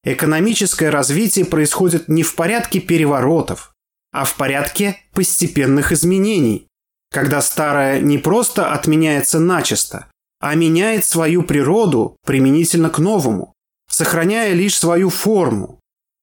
экономическое 0.04 0.90
развитие 0.90 1.44
происходит 1.44 2.08
не 2.08 2.22
в 2.22 2.34
порядке 2.36 2.80
переворотов, 2.80 3.75
а 4.16 4.24
в 4.24 4.36
порядке 4.36 4.96
постепенных 5.12 5.92
изменений, 5.92 6.68
когда 7.12 7.42
старое 7.42 8.00
не 8.00 8.16
просто 8.16 8.72
отменяется 8.72 9.38
начисто, 9.38 10.06
а 10.40 10.54
меняет 10.54 11.04
свою 11.04 11.42
природу 11.42 12.16
применительно 12.24 12.88
к 12.88 12.98
новому, 12.98 13.52
сохраняя 13.90 14.54
лишь 14.54 14.78
свою 14.78 15.10
форму, 15.10 15.80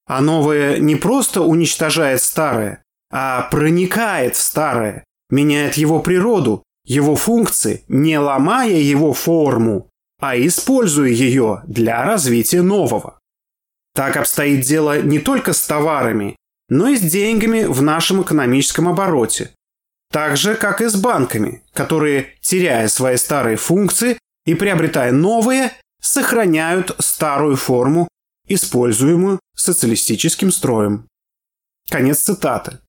а 0.08 0.22
новое 0.22 0.80
не 0.80 0.96
просто 0.96 1.44
уничтожает 1.44 2.24
старое, 2.24 2.82
а 3.12 3.44
проникает 3.52 4.36
в 4.36 4.42
старое, 4.42 5.04
меняет 5.30 5.76
его 5.76 6.00
природу, 6.00 6.64
его 6.86 7.16
функции, 7.16 7.84
не 7.88 8.18
ломая 8.18 8.80
его 8.80 9.14
форму, 9.14 9.88
а 10.20 10.36
используя 10.36 11.10
ее 11.10 11.62
для 11.68 12.04
развития 12.04 12.64
нового. 12.64 13.20
Так 13.94 14.18
обстоит 14.18 14.62
дело 14.66 15.00
не 15.00 15.20
только 15.20 15.54
с 15.54 15.62
товарами, 15.68 16.36
но 16.74 16.88
и 16.88 16.98
с 16.98 17.02
деньгами 17.02 17.66
в 17.66 17.84
нашем 17.84 18.24
экономическом 18.24 18.88
обороте. 18.88 19.52
Так 20.12 20.38
же, 20.38 20.56
как 20.56 20.82
и 20.82 20.88
с 20.88 20.96
банками, 20.96 21.64
которые, 21.72 22.36
теряя 22.42 22.88
свои 22.88 23.16
старые 23.18 23.58
функции 23.58 24.18
и 24.48 24.56
приобретая 24.56 25.12
новые, 25.12 25.72
сохраняют 26.02 26.96
старую 26.98 27.58
форму 27.58 28.08
используемую 28.48 29.40
социалистическим 29.56 30.52
строем. 30.52 31.08
Конец 31.90 32.22
цитаты. 32.22 32.80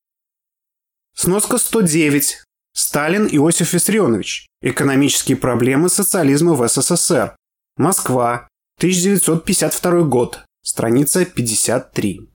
Сноска 1.15 1.59
109. 1.59 2.43
Сталин 2.73 3.29
Иосиф 3.31 3.75
Виссарионович. 3.75 4.49
Экономические 4.63 5.37
проблемы 5.37 5.91
социализма 5.91 6.55
в 6.55 6.67
СССР. 6.67 7.37
Москва. 7.77 8.49
1952 8.79 10.03
год. 10.05 10.43
Страница 10.63 11.27
53. 11.27 12.34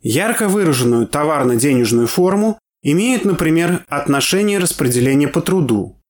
Ярко 0.00 0.48
выраженную 0.48 1.06
товарно-денежную 1.06 2.06
форму 2.06 2.58
имеют, 2.82 3.24
например, 3.24 3.84
отношение 3.88 4.58
распределения 4.58 5.28
по 5.28 5.40
труду. 5.40 6.00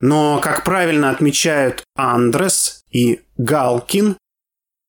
Но, 0.00 0.40
как 0.40 0.64
правильно 0.64 1.10
отмечают 1.10 1.84
Андрес 1.94 2.82
и 2.90 3.20
Галкин, 3.38 4.16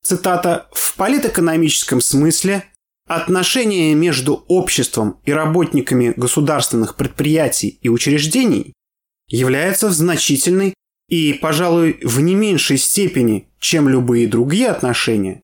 цитата, 0.04 0.68
«в 0.74 0.96
политэкономическом 0.96 2.02
смысле 2.02 2.64
отношения 3.08 3.94
между 3.94 4.44
обществом 4.48 5.22
и 5.24 5.32
работниками 5.32 6.14
государственных 6.18 6.96
предприятий 6.96 7.80
и 7.82 7.90
учреждений 7.90 8.74
являются 9.30 9.88
в 9.88 9.94
значительной 9.94 10.74
и, 11.08 11.34
пожалуй, 11.34 12.00
в 12.04 12.20
не 12.20 12.36
меньшей 12.36 12.78
степени, 12.78 13.50
чем 13.60 13.88
любые 13.88 14.28
другие 14.28 14.68
отношения, 14.68 15.42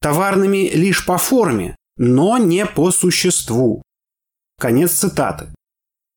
товарными 0.00 0.68
лишь 0.74 1.06
по 1.06 1.16
форме, 1.16 1.76
но 1.96 2.38
не 2.38 2.66
по 2.66 2.90
существу. 2.90 3.82
Конец 4.58 4.92
цитаты. 4.92 5.52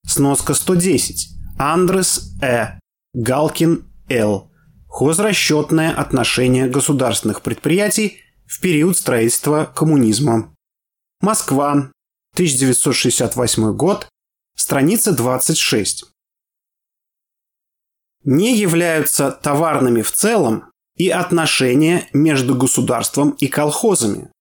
Сноска 0.05 0.53
110. 0.53 1.29
Андрес 1.57 2.35
Э. 2.41 2.79
Галкин 3.13 3.85
Л 4.09 4.49
хозрасчетное 4.89 5.93
отношение 5.93 6.67
государственных 6.67 7.41
предприятий 7.41 8.21
в 8.45 8.59
период 8.59 8.97
строительства 8.97 9.65
коммунизма. 9.65 10.53
Москва, 11.21 11.91
1968 12.33 13.75
год, 13.75 14.09
страница 14.55 15.13
26. 15.13 16.05
Не 18.25 18.57
являются 18.57 19.31
товарными 19.31 20.01
в 20.01 20.11
целом 20.11 20.71
и 20.95 21.09
отношения 21.09 22.09
между 22.11 22.55
государством 22.55 23.31
и 23.31 23.47
колхозами. 23.47 24.31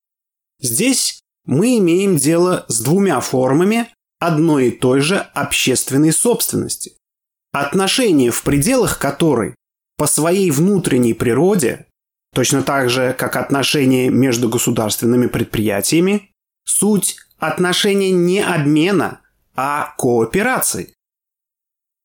Здесь 0.61 1.21
мы 1.49 1.79
имеем 1.79 2.17
дело 2.17 2.67
с 2.69 2.81
двумя 2.81 3.21
формами 3.21 3.89
одной 4.21 4.69
и 4.69 4.71
той 4.71 5.01
же 5.01 5.17
общественной 5.19 6.13
собственности, 6.13 6.93
отношения 7.53 8.31
в 8.31 8.43
пределах 8.43 8.99
которой 8.99 9.55
по 9.97 10.07
своей 10.07 10.51
внутренней 10.51 11.15
природе, 11.15 11.87
точно 12.35 12.63
так 12.63 12.91
же, 12.91 13.15
как 13.19 13.37
отношения 13.37 14.11
между 14.11 14.51
государственными 14.51 15.27
предприятиями, 15.27 16.31
суть 16.65 17.17
отношения 17.39 18.11
не 18.11 18.41
обмена, 18.41 19.23
а 19.57 19.95
кооперации. 19.97 20.95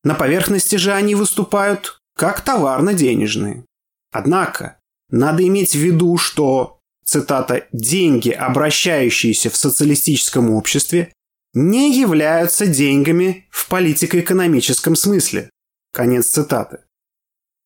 На 0.06 0.16
поверхности 0.16 0.78
же 0.78 0.94
они 0.94 1.16
выступают 1.16 2.00
как 2.16 2.42
товарно-денежные. 2.42 3.66
Однако, 4.12 4.80
надо 5.10 5.46
иметь 5.46 5.74
в 5.74 5.80
виду, 5.80 6.18
что, 6.18 6.80
цитата, 7.06 7.68
«деньги, 7.72 8.30
обращающиеся 8.30 9.50
в 9.50 9.56
социалистическом 9.56 10.52
обществе, 10.52 11.14
не 11.54 12.00
являются 12.00 12.66
деньгами 12.66 13.48
в 13.52 13.68
политико-экономическом 13.70 14.96
смысле». 14.96 15.50
Конец 15.94 16.28
цитаты. 16.28 16.80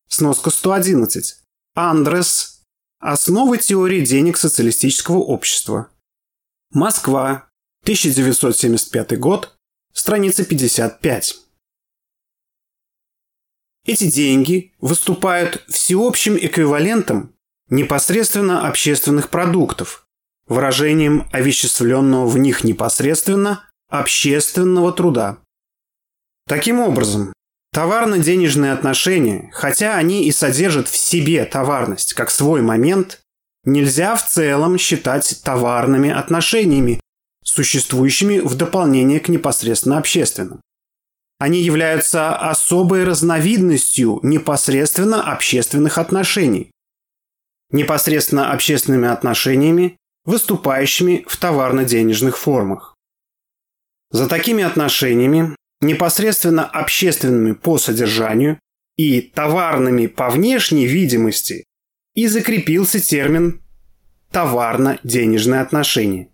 Сноска 0.09 0.49
111. 0.49 1.41
Андрес. 1.75 2.63
Основы 2.99 3.57
теории 3.57 4.05
денег 4.05 4.37
социалистического 4.37 5.17
общества. 5.17 5.89
Москва. 6.71 7.49
1975 7.83 9.19
год. 9.19 9.55
Страница 9.93 10.43
55. 10.45 11.47
эти 13.87 14.11
деньги 14.11 14.73
выступают 14.79 15.63
всеобщим 15.69 16.37
эквивалентом 16.37 17.33
непосредственно 17.69 18.67
общественных 18.67 19.29
продуктов, 19.29 20.05
выражением 20.47 21.27
овеществленного 21.31 22.27
в 22.27 22.37
них 22.37 22.63
непосредственно 22.63 23.63
общественного 23.89 24.91
труда. 24.91 25.39
Таким 26.47 26.79
образом, 26.79 27.33
товарно-денежные 27.73 28.71
отношения, 28.71 29.49
хотя 29.53 29.97
они 29.97 30.25
и 30.25 30.31
содержат 30.31 30.87
в 30.87 30.95
себе 30.95 31.45
товарность 31.45 32.13
как 32.13 32.31
свой 32.31 32.61
момент, 32.61 33.21
нельзя 33.65 34.15
в 34.15 34.25
целом 34.25 34.77
считать 34.77 35.41
товарными 35.43 36.09
отношениями, 36.09 37.01
существующими 37.43 38.39
в 38.39 38.55
дополнение 38.55 39.19
к 39.19 39.27
непосредственно 39.27 39.97
общественным. 39.97 40.61
Они 41.39 41.61
являются 41.61 42.35
особой 42.35 43.03
разновидностью 43.03 44.19
непосредственно 44.23 45.21
общественных 45.21 45.97
отношений. 45.97 46.71
Непосредственно 47.71 48.51
общественными 48.51 49.07
отношениями, 49.07 49.97
выступающими 50.25 51.25
в 51.27 51.37
товарно-денежных 51.37 52.37
формах. 52.37 52.95
За 54.11 54.27
такими 54.27 54.63
отношениями, 54.63 55.55
непосредственно 55.81 56.65
общественными 56.65 57.53
по 57.53 57.77
содержанию 57.77 58.59
и 58.95 59.21
товарными 59.21 60.07
по 60.07 60.29
внешней 60.29 60.85
видимости, 60.85 61.65
и 62.13 62.27
закрепился 62.27 62.99
термин 62.99 63.61
«товарно-денежные 64.31 65.61
отношения». 65.61 66.29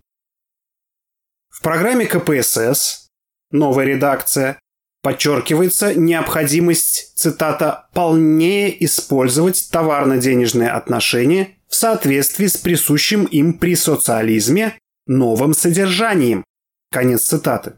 В 1.50 1.62
программе 1.62 2.06
КПСС, 2.06 3.08
новая 3.50 3.84
редакция, 3.84 4.58
подчеркивается 5.04 5.94
необходимость, 5.94 7.12
цитата, 7.14 7.88
«полнее 7.92 8.84
использовать 8.84 9.68
товарно-денежные 9.70 10.70
отношения 10.70 11.58
в 11.68 11.74
соответствии 11.74 12.46
с 12.46 12.56
присущим 12.56 13.26
им 13.26 13.58
при 13.58 13.76
социализме 13.76 14.78
новым 15.06 15.52
содержанием». 15.52 16.42
Конец 16.90 17.22
цитаты. 17.22 17.74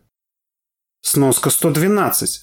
Сноска 1.02 1.50
112. 1.50 2.42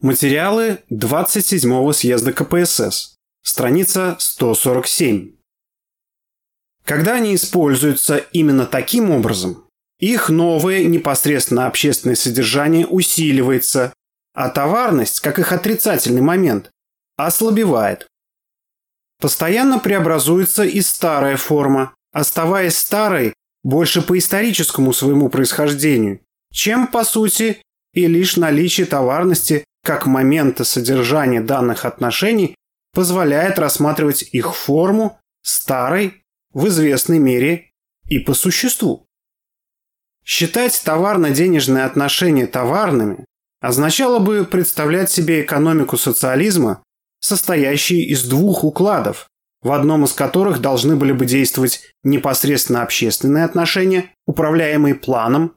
Материалы 0.00 0.78
27-го 0.92 1.92
съезда 1.92 2.32
КПСС. 2.32 3.16
Страница 3.42 4.16
147. 4.20 5.32
Когда 6.84 7.14
они 7.14 7.34
используются 7.34 8.18
именно 8.18 8.66
таким 8.66 9.10
образом, 9.10 9.66
их 9.98 10.28
новое 10.28 10.84
непосредственно 10.84 11.66
общественное 11.66 12.14
содержание 12.14 12.86
усиливается, 12.86 13.92
а 14.34 14.50
товарность, 14.50 15.20
как 15.20 15.38
их 15.38 15.52
отрицательный 15.52 16.20
момент, 16.20 16.70
ослабевает. 17.16 18.06
Постоянно 19.20 19.78
преобразуется 19.78 20.64
и 20.64 20.80
старая 20.80 21.36
форма, 21.36 21.94
оставаясь 22.12 22.76
старой 22.76 23.34
больше 23.62 24.02
по 24.02 24.18
историческому 24.18 24.92
своему 24.92 25.30
происхождению, 25.30 26.20
чем, 26.52 26.88
по 26.88 27.04
сути, 27.04 27.62
и 27.94 28.06
лишь 28.06 28.36
наличие 28.36 28.86
товарности 28.86 29.64
как 29.82 30.06
момента 30.06 30.64
содержания 30.64 31.40
данных 31.40 31.84
отношений 31.84 32.56
позволяет 32.92 33.58
рассматривать 33.58 34.22
их 34.22 34.54
форму 34.54 35.20
старой 35.42 36.24
в 36.52 36.66
известной 36.68 37.18
мере 37.18 37.70
и 38.08 38.18
по 38.18 38.34
существу. 38.34 39.06
Считать 40.24 40.80
товарно-денежные 40.84 41.84
отношения 41.84 42.46
товарными 42.46 43.26
означало 43.64 44.18
бы 44.18 44.44
представлять 44.44 45.10
себе 45.10 45.40
экономику 45.40 45.96
социализма, 45.96 46.82
состоящей 47.20 48.04
из 48.04 48.24
двух 48.28 48.62
укладов, 48.62 49.26
в 49.62 49.72
одном 49.72 50.04
из 50.04 50.12
которых 50.12 50.60
должны 50.60 50.96
были 50.96 51.12
бы 51.12 51.24
действовать 51.24 51.80
непосредственно 52.02 52.82
общественные 52.82 53.44
отношения, 53.44 54.12
управляемые 54.26 54.94
планом, 54.94 55.56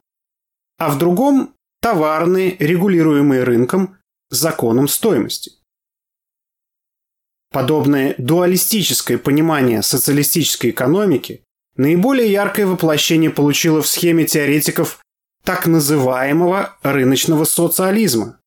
а 0.78 0.90
в 0.90 0.98
другом– 0.98 1.54
товарные, 1.82 2.56
регулируемые 2.60 3.44
рынком, 3.44 3.98
законом 4.30 4.88
стоимости. 4.88 5.52
Подобное 7.52 8.16
дуалистическое 8.18 9.18
понимание 9.18 9.82
социалистической 9.82 10.70
экономики 10.70 11.44
наиболее 11.76 12.32
яркое 12.32 12.68
воплощение 12.68 13.32
получило 13.32 13.82
в 13.82 13.88
схеме 13.88 14.26
теоретиков 14.26 15.02
так 15.48 15.66
называемого 15.66 16.76
рыночного 16.84 17.46
социализма, 17.46 18.38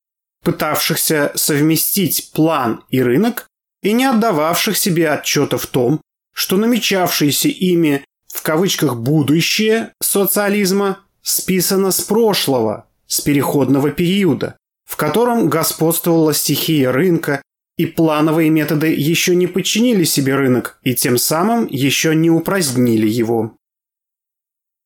пытавшихся 0.45 1.33
совместить 1.35 2.31
план 2.35 2.85
и 2.91 3.01
рынок 3.01 3.47
и 3.83 3.93
не 3.93 4.05
отдававших 4.05 4.77
себе 4.77 5.09
отчета 5.09 5.57
в 5.57 5.65
том, 5.65 6.03
что 6.35 6.59
намечавшееся 6.59 7.49
ими 7.49 8.05
в 8.29 8.43
кавычках 8.43 8.97
«будущее» 8.97 9.95
социализма 10.03 10.99
списано 11.23 11.91
с 11.91 12.03
прошлого, 12.03 12.87
с 13.07 13.23
переходного 13.23 13.91
периода, 13.93 14.59
в 14.85 14.97
котором 14.97 15.49
господствовала 15.49 16.35
стихия 16.35 16.93
рынка 16.93 17.41
и 17.79 17.87
плановые 17.87 18.51
методы 18.51 18.95
еще 18.95 19.35
не 19.35 19.47
подчинили 19.47 20.05
себе 20.05 20.35
рынок 20.35 20.79
и 20.83 20.95
тем 20.95 21.17
самым 21.17 21.67
еще 21.67 22.15
не 22.15 22.29
упразднили 22.29 23.09
его. 23.09 23.57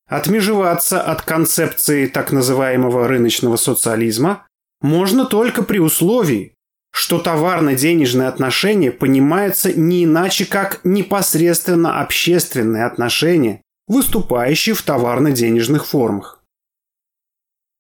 Отмежеваться 0.09 1.01
от 1.01 1.23
концепции 1.23 2.07
так 2.07 2.31
называемого 2.31 3.09
рыночного 3.09 3.57
социализма 3.57 4.47
можно 4.81 5.25
только 5.25 5.63
при 5.63 5.79
условии, 5.79 6.55
что 6.93 7.19
товарно-денежные 7.19 8.29
отношения 8.29 8.93
понимаются 8.93 9.73
не 9.73 10.05
иначе, 10.05 10.45
как 10.45 10.81
непосредственно 10.85 12.01
общественные 12.01 12.85
отношения, 12.85 13.63
выступающие 13.89 14.75
в 14.75 14.83
товарно-денежных 14.83 15.87
формах. 15.87 16.45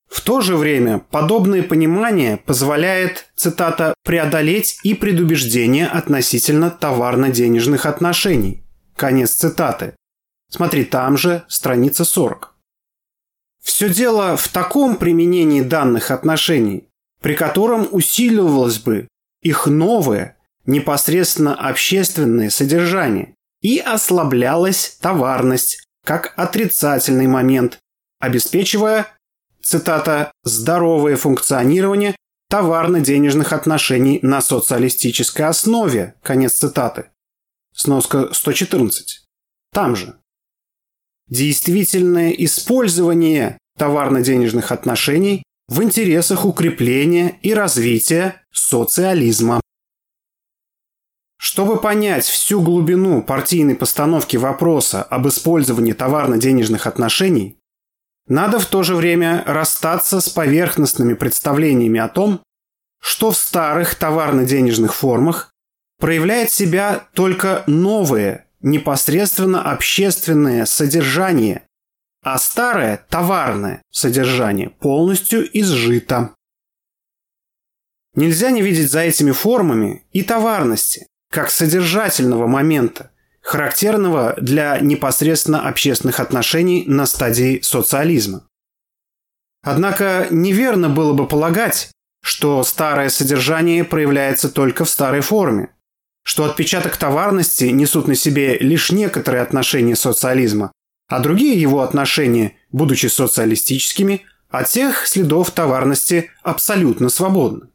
В 0.08 0.20
то 0.20 0.40
же 0.40 0.56
время 0.56 0.98
подобное 1.10 1.62
понимание 1.62 2.36
позволяет, 2.38 3.26
цитата, 3.36 3.94
«преодолеть 4.04 4.78
и 4.82 4.94
предубеждение 4.94 5.86
относительно 5.86 6.70
товарно-денежных 6.70 7.84
отношений». 7.84 8.64
Конец 8.96 9.32
цитаты. 9.32 9.94
Смотри, 10.54 10.84
там 10.84 11.16
же 11.16 11.44
страница 11.48 12.04
40. 12.04 12.54
Все 13.60 13.88
дело 13.88 14.36
в 14.36 14.46
таком 14.46 14.94
применении 14.94 15.62
данных 15.62 16.12
отношений, 16.12 16.88
при 17.20 17.34
котором 17.34 17.88
усиливалось 17.90 18.78
бы 18.78 19.08
их 19.42 19.66
новое, 19.66 20.36
непосредственно 20.64 21.56
общественное 21.56 22.50
содержание 22.50 23.34
и 23.62 23.80
ослаблялась 23.80 24.96
товарность 25.00 25.84
как 26.04 26.34
отрицательный 26.36 27.26
момент, 27.26 27.80
обеспечивая 28.20 29.08
цитата, 29.60 30.30
«здоровое 30.44 31.16
функционирование 31.16 32.14
товарно-денежных 32.48 33.52
отношений 33.52 34.20
на 34.22 34.40
социалистической 34.40 35.46
основе», 35.46 36.14
конец 36.22 36.52
цитаты. 36.52 37.06
Сноска 37.74 38.32
114. 38.32 39.24
Там 39.72 39.96
же. 39.96 40.14
Действительное 41.28 42.30
использование 42.30 43.58
товарно-денежных 43.78 44.72
отношений 44.72 45.42
в 45.68 45.82
интересах 45.82 46.44
укрепления 46.44 47.38
и 47.42 47.54
развития 47.54 48.42
социализма. 48.52 49.60
Чтобы 51.38 51.80
понять 51.80 52.24
всю 52.24 52.60
глубину 52.60 53.22
партийной 53.22 53.74
постановки 53.74 54.36
вопроса 54.36 55.02
об 55.02 55.26
использовании 55.28 55.92
товарно-денежных 55.92 56.86
отношений, 56.86 57.58
надо 58.26 58.58
в 58.58 58.66
то 58.66 58.82
же 58.82 58.94
время 58.94 59.42
расстаться 59.46 60.20
с 60.20 60.28
поверхностными 60.28 61.14
представлениями 61.14 62.00
о 62.00 62.08
том, 62.08 62.40
что 63.00 63.30
в 63.30 63.36
старых 63.36 63.94
товарно-денежных 63.94 64.94
формах 64.94 65.52
проявляет 65.98 66.50
себя 66.50 67.06
только 67.12 67.64
новое, 67.66 68.43
непосредственно 68.64 69.62
общественное 69.70 70.64
содержание, 70.64 71.62
а 72.22 72.38
старое 72.38 73.04
товарное 73.10 73.82
содержание 73.90 74.70
полностью 74.70 75.46
изжито. 75.56 76.34
Нельзя 78.14 78.50
не 78.50 78.62
видеть 78.62 78.90
за 78.90 79.00
этими 79.00 79.32
формами 79.32 80.06
и 80.12 80.22
товарности, 80.22 81.06
как 81.30 81.50
содержательного 81.50 82.46
момента, 82.46 83.10
характерного 83.42 84.34
для 84.40 84.78
непосредственно 84.80 85.68
общественных 85.68 86.18
отношений 86.18 86.84
на 86.86 87.04
стадии 87.04 87.60
социализма. 87.60 88.46
Однако 89.62 90.28
неверно 90.30 90.88
было 90.88 91.12
бы 91.12 91.28
полагать, 91.28 91.90
что 92.22 92.62
старое 92.62 93.10
содержание 93.10 93.84
проявляется 93.84 94.48
только 94.48 94.86
в 94.86 94.90
старой 94.90 95.20
форме, 95.20 95.73
что 96.24 96.44
отпечаток 96.44 96.96
товарности 96.96 97.64
несут 97.66 98.08
на 98.08 98.14
себе 98.14 98.58
лишь 98.58 98.90
некоторые 98.90 99.42
отношения 99.42 99.94
социализма, 99.94 100.72
а 101.08 101.20
другие 101.20 101.60
его 101.60 101.82
отношения, 101.82 102.56
будучи 102.72 103.06
социалистическими, 103.06 104.22
от 104.50 104.68
всех 104.68 105.06
следов 105.06 105.50
товарности 105.50 106.30
абсолютно 106.42 107.08
свободны. 107.08 107.68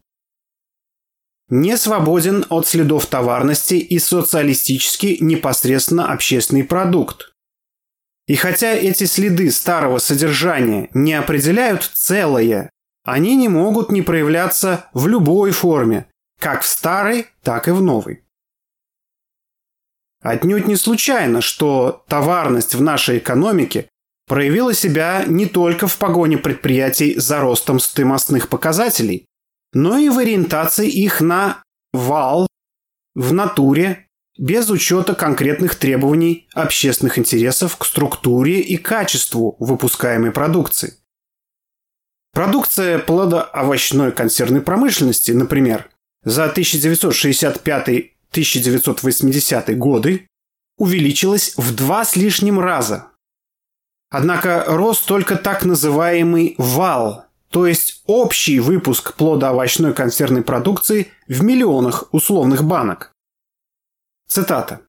не 1.50 1.78
свободен 1.78 2.46
от 2.50 2.68
следов 2.68 3.08
товарности 3.08 3.74
и 3.74 3.98
социалистически 3.98 5.18
непосредственно 5.20 6.12
общественный 6.12 6.64
продукт. 6.64 7.34
И 8.28 8.36
хотя 8.36 8.74
эти 8.74 9.06
следы 9.06 9.50
старого 9.50 9.98
содержания 9.98 10.90
не 10.94 11.16
определяют 11.16 11.90
целое, 11.92 12.70
они 13.04 13.36
не 13.36 13.48
могут 13.48 13.92
не 13.92 14.04
проявляться 14.04 14.86
в 14.94 15.08
любой 15.08 15.50
форме, 15.50 16.06
как 16.40 16.62
в 16.62 16.68
старой, 16.68 17.26
так 17.42 17.68
и 17.68 17.72
в 17.72 17.82
новой. 17.82 18.24
Отнюдь 20.22 20.68
не 20.68 20.76
случайно, 20.76 21.42
что 21.42 22.04
товарность 22.08 22.76
в 22.76 22.82
нашей 22.82 23.20
экономике 23.20 23.88
проявила 24.28 24.74
себя 24.74 25.24
не 25.26 25.46
только 25.46 25.88
в 25.88 25.98
погоне 25.98 26.38
предприятий 26.38 27.18
за 27.18 27.40
ростом 27.40 27.80
стоимостных 27.80 28.50
показателей, 28.50 29.26
но 29.74 29.98
и 29.98 30.10
в 30.10 30.18
ориентации 30.18 30.90
их 30.90 31.22
на 31.22 31.64
вал 31.94 32.48
в 33.16 33.34
натуре 33.34 34.08
без 34.38 34.70
учета 34.70 35.16
конкретных 35.16 35.76
требований 35.76 36.48
общественных 36.54 37.18
интересов 37.18 37.78
к 37.78 37.86
структуре 37.86 38.62
и 38.62 38.78
качеству 38.78 39.56
выпускаемой 39.60 40.32
продукции. 40.32 40.94
Продукция 42.34 43.00
плодоовощной 43.00 44.12
консервной 44.12 44.62
промышленности, 44.62 45.32
например, 45.32 45.90
за 46.24 46.48
1965-1980 48.34 49.74
годы 49.76 50.28
увеличилась 50.78 51.54
в 51.58 51.76
два 51.76 52.06
с 52.06 52.16
лишним 52.16 52.60
раза. 52.60 53.08
Однако 54.10 54.64
рос 54.68 55.02
только 55.02 55.36
так 55.36 55.66
называемый 55.66 56.56
вал, 56.58 57.26
то 57.50 57.68
есть 57.68 58.02
общий 58.06 58.60
выпуск 58.60 59.16
плодоовощной 59.16 59.94
консервной 59.94 60.44
продукции 60.44 61.12
в 61.28 61.44
миллионах 61.44 62.12
условных 62.12 62.64
банок. 62.64 63.12
Цитата. 64.28 64.82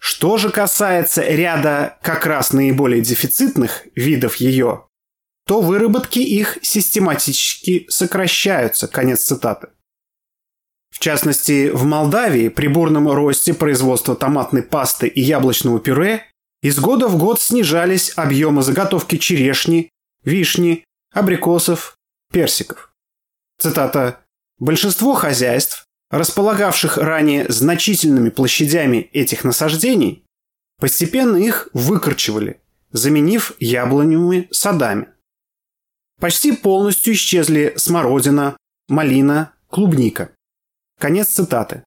Что 0.00 0.36
же 0.36 0.50
касается 0.50 1.22
ряда 1.22 1.98
как 2.02 2.26
раз 2.26 2.52
наиболее 2.52 3.02
дефицитных 3.02 3.86
видов 3.94 4.36
ее, 4.36 4.86
то 5.46 5.60
выработки 5.60 6.18
их 6.18 6.58
систематически 6.62 7.86
сокращаются. 7.88 8.88
Конец 8.88 9.22
цитаты. 9.22 9.68
В 10.94 11.00
частности, 11.00 11.70
в 11.70 11.84
Молдавии 11.84 12.48
при 12.48 12.68
бурном 12.68 13.10
росте 13.10 13.52
производства 13.52 14.14
томатной 14.14 14.62
пасты 14.62 15.08
и 15.08 15.20
яблочного 15.20 15.80
пюре 15.80 16.24
из 16.62 16.78
года 16.78 17.08
в 17.08 17.18
год 17.18 17.40
снижались 17.40 18.12
объемы 18.16 18.62
заготовки 18.62 19.18
черешни, 19.18 19.90
вишни, 20.24 20.84
абрикосов, 21.12 21.96
персиков. 22.32 22.94
Цитата. 23.58 24.20
«Большинство 24.60 25.14
хозяйств 25.14 25.84
располагавших 26.10 26.96
ранее 26.96 27.50
значительными 27.50 28.30
площадями 28.30 29.10
этих 29.12 29.42
насаждений, 29.42 30.24
постепенно 30.78 31.36
их 31.36 31.68
выкорчевали, 31.72 32.60
заменив 32.92 33.52
яблоневыми 33.58 34.46
садами. 34.52 35.08
Почти 36.20 36.52
полностью 36.52 37.14
исчезли 37.14 37.74
смородина, 37.76 38.56
малина, 38.88 39.54
клубника. 39.68 40.30
Конец 41.04 41.28
цитаты. 41.28 41.84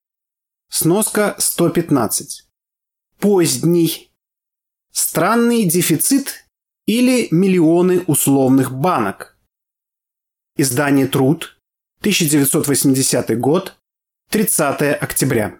Сноска 0.70 1.34
115. 1.38 2.46
Поздний. 3.18 4.12
Странный 4.92 5.64
дефицит 5.64 6.46
или 6.86 7.26
миллионы 7.32 8.04
условных 8.06 8.72
банок. 8.72 9.36
Издание 10.56 11.08
«Труд», 11.08 11.58
1980 11.98 13.36
год, 13.40 13.76
30 14.30 14.82
октября. 15.02 15.58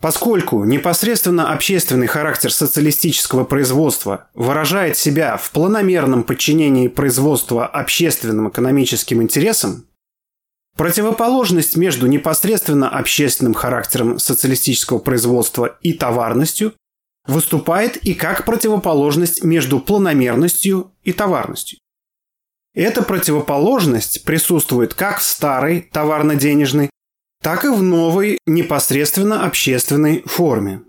Поскольку 0.00 0.62
непосредственно 0.62 1.52
общественный 1.52 2.06
характер 2.06 2.52
социалистического 2.52 3.42
производства 3.42 4.30
выражает 4.34 4.96
себя 4.96 5.36
в 5.36 5.50
планомерном 5.50 6.22
подчинении 6.22 6.86
производства 6.86 7.66
общественным 7.66 8.48
экономическим 8.48 9.20
интересам, 9.20 9.88
противоположность 10.76 11.76
между 11.76 12.06
непосредственно 12.06 12.88
общественным 12.88 13.54
характером 13.54 14.18
социалистического 14.18 14.98
производства 14.98 15.78
и 15.82 15.92
товарностью 15.92 16.74
выступает 17.26 17.96
и 17.96 18.14
как 18.14 18.44
противоположность 18.44 19.44
между 19.44 19.80
планомерностью 19.80 20.92
и 21.04 21.12
товарностью. 21.12 21.78
Эта 22.74 23.02
противоположность 23.02 24.24
присутствует 24.24 24.94
как 24.94 25.18
в 25.18 25.22
старой 25.22 25.82
товарно-денежной, 25.92 26.90
так 27.42 27.64
и 27.64 27.68
в 27.68 27.82
новой 27.82 28.38
непосредственно 28.46 29.44
общественной 29.44 30.22
форме. 30.22 30.82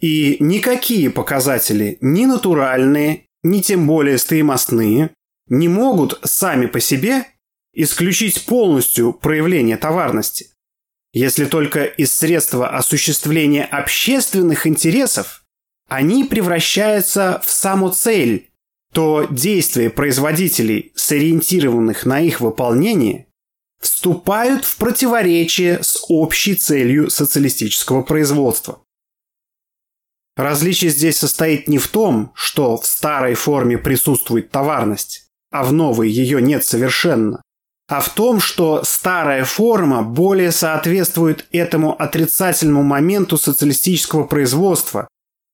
И 0.00 0.36
никакие 0.40 1.10
показатели, 1.10 1.98
ни 2.00 2.26
натуральные, 2.26 3.26
ни 3.42 3.60
тем 3.60 3.86
более 3.86 4.18
стоимостные, 4.18 5.10
не 5.48 5.68
могут 5.68 6.20
сами 6.24 6.66
по 6.66 6.80
себе 6.80 7.26
исключить 7.76 8.46
полностью 8.46 9.12
проявление 9.12 9.76
товарности, 9.76 10.48
если 11.12 11.44
только 11.44 11.84
из 11.84 12.12
средства 12.12 12.70
осуществления 12.70 13.64
общественных 13.64 14.66
интересов 14.66 15.44
они 15.88 16.24
превращаются 16.24 17.40
в 17.44 17.50
саму 17.50 17.90
цель 17.90 18.50
то 18.92 19.26
действия 19.30 19.90
производителей, 19.90 20.92
сориентированных 20.94 22.06
на 22.06 22.20
их 22.20 22.40
выполнение, 22.40 23.26
вступают 23.78 24.64
в 24.64 24.78
противоречие 24.78 25.82
с 25.82 26.02
общей 26.08 26.54
целью 26.54 27.10
социалистического 27.10 28.02
производства. 28.02 28.80
Различие 30.34 30.90
здесь 30.90 31.18
состоит 31.18 31.68
не 31.68 31.76
в 31.76 31.88
том, 31.88 32.32
что 32.34 32.78
в 32.78 32.86
старой 32.86 33.34
форме 33.34 33.76
присутствует 33.76 34.50
товарность, 34.50 35.28
а 35.50 35.62
в 35.62 35.74
новой 35.74 36.08
ее 36.08 36.40
нет 36.40 36.64
совершенно, 36.64 37.42
а 37.88 38.00
в 38.00 38.12
том, 38.14 38.40
что 38.40 38.82
старая 38.84 39.44
форма 39.44 40.02
более 40.02 40.50
соответствует 40.50 41.46
этому 41.52 42.00
отрицательному 42.00 42.82
моменту 42.82 43.38
социалистического 43.38 44.24
производства, 44.24 45.08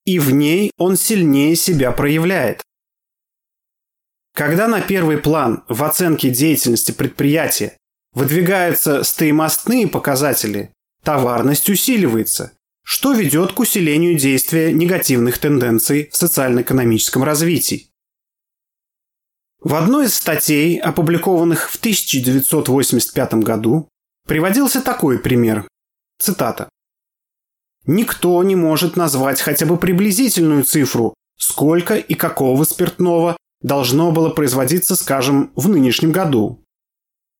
и 0.05 0.19
в 0.19 0.31
ней 0.31 0.71
он 0.77 0.97
сильнее 0.97 1.55
себя 1.55 1.91
проявляет. 1.91 2.61
Когда 4.33 4.67
на 4.67 4.81
первый 4.81 5.19
план 5.19 5.63
в 5.67 5.83
оценке 5.83 6.29
деятельности 6.29 6.91
предприятия 6.91 7.77
выдвигаются 8.13 9.03
стоимостные 9.03 9.87
показатели, 9.87 10.73
товарность 11.03 11.69
усиливается, 11.69 12.53
что 12.83 13.13
ведет 13.13 13.53
к 13.53 13.59
усилению 13.59 14.17
действия 14.17 14.73
негативных 14.73 15.37
тенденций 15.37 16.09
в 16.11 16.17
социально-экономическом 16.17 17.23
развитии. 17.23 17.92
В 19.63 19.75
одной 19.75 20.07
из 20.07 20.15
статей, 20.15 20.77
опубликованных 20.77 21.69
в 21.69 21.77
1985 21.77 23.35
году, 23.35 23.87
приводился 24.27 24.81
такой 24.81 25.17
пример. 25.19 25.65
Цитата. 26.19 26.67
«Никто 27.85 28.43
не 28.43 28.57
может 28.57 28.97
назвать 28.97 29.39
хотя 29.39 29.65
бы 29.65 29.77
приблизительную 29.77 30.65
цифру, 30.65 31.13
сколько 31.37 31.95
и 31.95 32.13
какого 32.13 32.65
спиртного 32.65 33.37
должно 33.61 34.11
было 34.11 34.29
производиться, 34.29 34.97
скажем, 34.97 35.53
в 35.55 35.69
нынешнем 35.69 36.11
году. 36.11 36.61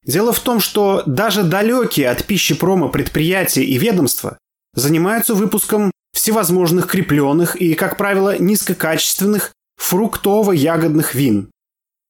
Дело 0.05 0.31
в 0.31 0.39
том, 0.39 0.61
что 0.61 1.03
даже 1.05 1.43
далекие 1.43 2.09
от 2.09 2.25
пищепрома 2.25 2.87
предприятия 2.87 3.65
и 3.65 3.77
ведомства 3.77 4.37
занимаются 4.73 5.35
выпуском 5.35 5.91
всевозможных 6.13 6.87
крепленных 6.87 7.57
и, 7.57 7.73
как 7.73 7.97
правило, 7.97 8.37
низкокачественных 8.37 9.51
фруктово-ягодных 9.77 11.15
вин. 11.15 11.49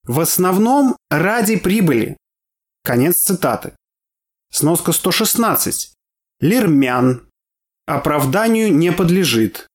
В 0.06 0.20
основном 0.20 0.96
ради 1.08 1.56
прибыли. 1.56 2.18
Конец 2.84 3.16
цитаты. 3.16 3.74
Сноска 4.50 4.92
116. 4.92 5.94
Лирмян. 6.40 7.26
Оправданию 7.86 8.74
не 8.74 8.92
подлежит. 8.92 9.66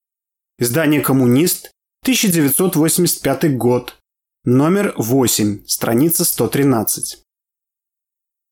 Издание 0.59 1.01
«Коммунист», 1.01 1.71
1985 2.03 3.57
год. 3.57 3.97
Номер 4.45 4.93
8, 4.97 5.65
страница 5.65 6.25
113. 6.25 7.23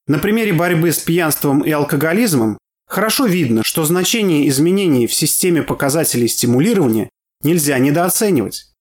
На 0.08 0.20
примере 0.20 0.54
борьбы 0.54 0.92
с 0.92 1.00
пьянством 1.00 1.62
и 1.62 1.70
алкоголизмом 1.70 2.58
хорошо 2.88 3.26
видно, 3.26 3.64
что 3.64 3.86
значение 3.86 4.48
изменений 4.50 5.06
в 5.06 5.14
системе 5.14 5.62
показателей 5.62 6.28
стимулирования 6.28 7.10
нельзя 7.42 7.78
недооценивать. 7.78 8.74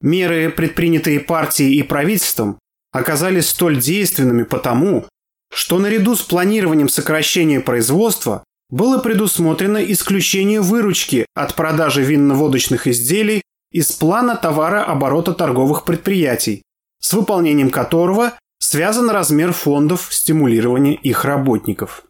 Меры, 0.00 0.50
предпринятые 0.50 1.20
партией 1.20 1.78
и 1.78 1.82
правительством, 1.82 2.58
оказались 2.92 3.50
столь 3.50 3.80
действенными 3.80 4.44
потому, 4.44 5.06
что 5.52 5.78
наряду 5.78 6.16
с 6.16 6.22
планированием 6.22 6.88
сокращения 6.88 7.60
производства 7.60 8.44
было 8.70 8.98
предусмотрено 8.98 9.78
исключение 9.78 10.60
выручки 10.60 11.26
от 11.34 11.54
продажи 11.54 12.02
винно-водочных 12.02 12.86
изделий 12.86 13.42
из 13.72 13.92
плана 13.92 14.36
товарооборота 14.36 15.32
торговых 15.32 15.84
предприятий, 15.84 16.62
с 17.00 17.12
выполнением 17.12 17.70
которого 17.70 18.34
связан 18.58 19.10
размер 19.10 19.52
фондов 19.52 20.08
стимулирования 20.10 20.94
их 20.94 21.24
работников. 21.24 22.04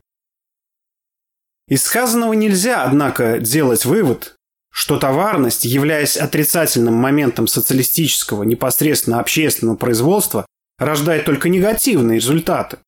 Из 1.68 1.82
сказанного 1.84 2.32
нельзя, 2.32 2.82
однако, 2.82 3.38
делать 3.38 3.84
вывод, 3.84 4.36
что 4.72 4.98
товарность, 4.98 5.64
являясь 5.64 6.16
отрицательным 6.16 6.94
моментом 6.94 7.46
социалистического 7.46 8.44
непосредственно 8.44 9.20
общественного 9.20 9.76
производства, 9.76 10.46
рождает 10.78 11.24
только 11.24 11.48
негативные 11.48 12.16
результаты. 12.16 12.78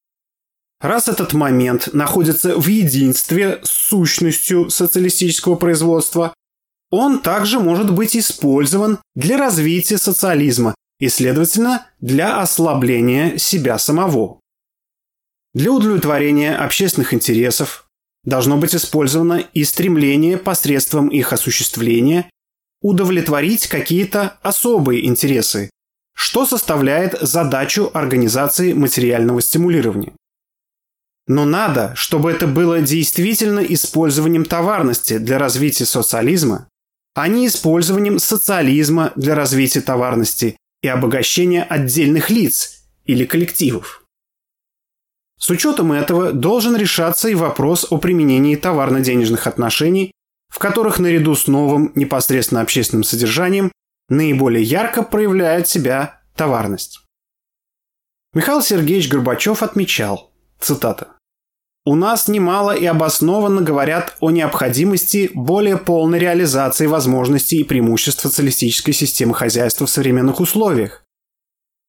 Раз 0.81 1.09
этот 1.09 1.33
момент 1.33 1.91
находится 1.93 2.57
в 2.59 2.67
единстве 2.67 3.61
с 3.63 3.71
сущностью 3.71 4.69
социалистического 4.71 5.55
производства, 5.55 6.35
он 6.91 7.21
также 7.21 7.61
может 7.61 7.93
быть 7.93 8.17
использован 8.17 8.99
для 9.15 9.37
развития 9.39 9.97
социализма 9.97 10.75
и, 10.99 11.09
следовательно, 11.09 11.87
для 12.01 12.41
ослабления 12.41 13.39
себя 13.39 13.79
самого. 13.79 14.41
Для 15.55 15.71
удовлетворения 15.73 16.57
общественных 16.57 17.15
интересов 17.15 17.82
должно 18.25 18.57
быть 18.57 18.75
использовано 18.75 19.45
и 19.53 19.65
стремление 19.65 20.39
посредством 20.39 21.09
их 21.09 21.33
осуществления 21.33 22.31
удовлетворить 22.81 23.67
какие-то 23.69 24.39
особые 24.43 25.07
интересы, 25.07 25.71
что 26.15 26.47
составляет 26.47 27.19
задачу 27.21 27.91
организации 27.95 28.73
материального 28.73 29.41
стимулирования. 29.41 30.13
Но 31.27 31.45
надо, 31.45 31.95
чтобы 31.95 32.31
это 32.33 32.47
было 32.47 32.81
действительно 32.81 33.61
использованием 33.61 34.45
товарности 34.45 35.19
для 35.19 35.39
развития 35.39 35.87
социализма, 35.87 36.69
а 37.15 37.29
не 37.29 37.47
использованием 37.47 38.19
социализма 38.19 39.13
для 39.15 39.35
развития 39.35 39.81
товарности 39.81 40.57
и 40.83 40.89
обогащения 40.89 41.63
отдельных 41.63 42.31
лиц 42.31 42.85
или 43.05 43.25
коллективов. 43.25 44.02
С 45.43 45.51
учетом 45.51 45.91
этого 45.91 46.33
должен 46.33 46.77
решаться 46.77 47.29
и 47.29 47.35
вопрос 47.35 47.89
о 47.91 47.99
применении 47.99 48.55
товарно-денежных 48.55 49.49
отношений, 49.49 50.13
в 50.49 50.61
которых 50.61 51.01
наряду 51.01 51.35
с 51.35 51.49
новым 51.49 51.91
непосредственно 51.97 52.61
общественным 52.61 53.03
содержанием 53.03 53.73
наиболее 54.09 54.63
ярко 54.63 55.03
проявляет 55.03 55.67
себя 55.67 56.21
товарность. 56.37 57.01
Михаил 58.35 58.63
Сергеевич 58.63 59.09
Горбачев 59.09 59.65
отмечал, 59.65 60.31
цитата, 60.61 61.09
«У 61.85 61.97
нас 61.97 62.29
немало 62.29 62.71
и 62.71 62.87
обоснованно 62.87 63.63
говорят 63.63 64.17
о 64.21 64.31
необходимости 64.31 65.29
более 65.35 65.77
полной 65.77 66.21
реализации 66.21 66.87
возможностей 66.87 67.57
и 67.57 67.65
преимуществ 67.65 68.23
социалистической 68.23 68.95
системы 68.95 69.35
хозяйства 69.35 69.87
в 69.87 69.91
современных 69.91 70.39
условиях. 70.39 71.02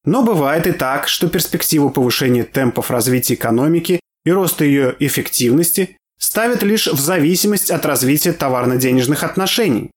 Но 0.06 0.24
бывает 0.24 0.68
и 0.68 0.72
так, 0.72 1.08
что 1.08 1.30
перспективу 1.30 1.90
повышения 1.90 2.44
темпов 2.44 2.92
развития 2.92 3.36
экономики 3.36 4.00
и 4.26 4.32
роста 4.32 4.66
ее 4.66 4.96
эффективности 5.00 5.98
ставят 6.18 6.64
лишь 6.64 6.88
в 6.88 7.00
зависимость 7.00 7.72
от 7.72 7.86
развития 7.86 8.34
товарно-денежных 8.34 9.24
отношений. 9.24 9.92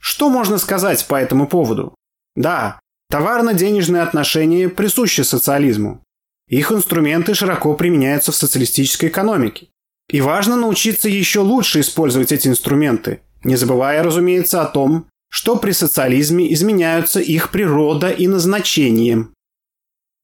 Что 0.00 0.28
можно 0.28 0.58
сказать 0.58 1.06
по 1.06 1.16
этому 1.16 1.46
поводу? 1.46 1.94
Да, 2.36 2.80
товарно-денежные 3.10 4.02
отношения 4.02 4.68
присущи 4.68 5.22
социализму. 5.22 6.02
Их 6.48 6.72
инструменты 6.72 7.34
широко 7.34 7.74
применяются 7.74 8.32
в 8.32 8.36
социалистической 8.36 9.08
экономике. 9.08 9.68
И 10.08 10.20
важно 10.20 10.56
научиться 10.56 11.08
еще 11.08 11.40
лучше 11.40 11.80
использовать 11.80 12.32
эти 12.32 12.48
инструменты, 12.48 13.22
не 13.44 13.54
забывая, 13.56 14.02
разумеется, 14.02 14.60
о 14.62 14.66
том, 14.66 15.06
что 15.30 15.56
при 15.56 15.72
социализме 15.72 16.52
изменяются 16.52 17.20
их 17.20 17.50
природа 17.50 18.10
и 18.10 18.26
назначение. 18.26 19.28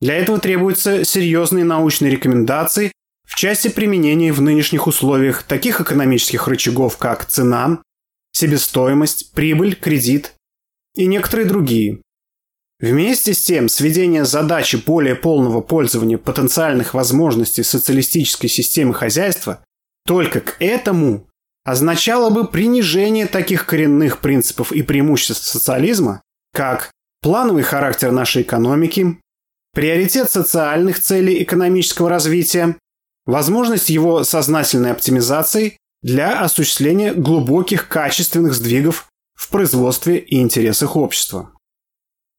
Для 0.00 0.14
этого 0.16 0.38
требуются 0.38 1.04
серьезные 1.04 1.64
научные 1.64 2.10
рекомендации 2.10 2.92
в 3.26 3.36
части 3.36 3.68
применения 3.68 4.32
в 4.32 4.42
нынешних 4.42 4.86
условиях 4.86 5.42
таких 5.42 5.80
экономических 5.80 6.46
рычагов, 6.48 6.98
как 6.98 7.24
цена, 7.24 7.82
себестоимость, 8.32 9.32
прибыль, 9.32 9.74
кредит 9.74 10.34
и 10.94 11.06
некоторые 11.06 11.46
другие. 11.46 12.02
Вместе 12.78 13.32
с 13.32 13.42
тем, 13.42 13.70
сведение 13.70 14.26
задачи 14.26 14.76
более 14.76 15.14
полного 15.14 15.62
пользования 15.62 16.18
потенциальных 16.18 16.92
возможностей 16.92 17.62
социалистической 17.62 18.50
системы 18.50 18.92
хозяйства 18.92 19.64
только 20.04 20.40
к 20.40 20.56
этому 20.60 21.26
означало 21.66 22.30
бы 22.30 22.46
принижение 22.46 23.26
таких 23.26 23.66
коренных 23.66 24.20
принципов 24.20 24.70
и 24.70 24.82
преимуществ 24.82 25.44
социализма, 25.44 26.22
как 26.54 26.92
плановый 27.20 27.64
характер 27.64 28.12
нашей 28.12 28.42
экономики, 28.42 29.18
приоритет 29.74 30.30
социальных 30.30 31.00
целей 31.00 31.42
экономического 31.42 32.08
развития, 32.08 32.76
возможность 33.26 33.90
его 33.90 34.22
сознательной 34.22 34.92
оптимизации 34.92 35.76
для 36.02 36.40
осуществления 36.40 37.12
глубоких 37.12 37.88
качественных 37.88 38.54
сдвигов 38.54 39.08
в 39.34 39.50
производстве 39.50 40.18
и 40.18 40.40
интересах 40.40 40.94
общества. 40.94 41.50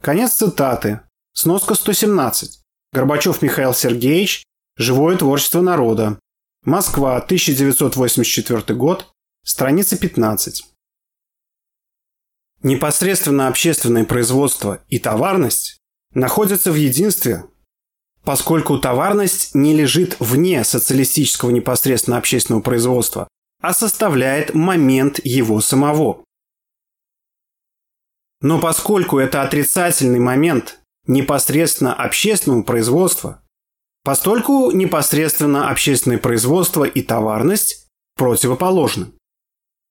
Конец 0.01 0.35
цитаты. 0.35 1.01
Сноска 1.33 1.75
117. 1.75 2.61
Горбачев 2.93 3.41
Михаил 3.41 3.73
Сергеевич. 3.73 4.45
Живое 4.77 5.17
творчество 5.17 5.59
народа. 5.59 6.17
Москва, 6.63 7.17
1984 7.17 8.73
год. 8.73 9.11
Страница 9.49 9.97
15. 9.97 10.65
Непосредственно 12.63 13.47
общественное 13.47 14.03
производство 14.03 14.83
и 14.89 14.99
товарность 14.99 15.79
находятся 16.13 16.69
в 16.69 16.75
единстве, 16.75 17.45
поскольку 18.25 18.77
товарность 18.77 19.55
не 19.55 19.73
лежит 19.73 20.17
вне 20.19 20.65
социалистического 20.65 21.51
непосредственно 21.51 22.17
общественного 22.17 22.61
производства, 22.61 23.29
а 23.61 23.73
составляет 23.73 24.53
момент 24.53 25.21
его 25.23 25.61
самого. 25.61 26.25
Но 28.41 28.59
поскольку 28.59 29.17
это 29.17 29.43
отрицательный 29.43 30.19
момент 30.19 30.81
непосредственно 31.05 31.93
общественного 31.93 32.63
производства, 32.63 33.41
постольку 34.03 34.71
непосредственно 34.71 35.69
общественное 35.69 36.17
производство 36.17 36.83
и 36.83 37.01
товарность 37.01 37.87
противоположны. 38.17 39.13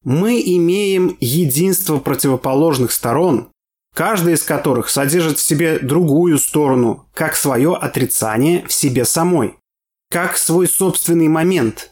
Мы 0.06 0.40
имеем 0.40 1.16
единство 1.18 1.98
противоположных 1.98 2.92
сторон, 2.92 3.48
каждая 3.92 4.36
из 4.36 4.44
которых 4.44 4.88
содержит 4.88 5.38
в 5.38 5.42
себе 5.42 5.80
другую 5.80 6.38
сторону, 6.38 7.08
как 7.12 7.34
свое 7.34 7.74
отрицание 7.74 8.64
в 8.68 8.72
себе 8.72 9.04
самой, 9.04 9.56
как 10.08 10.36
свой 10.36 10.68
собственный 10.68 11.26
момент. 11.26 11.90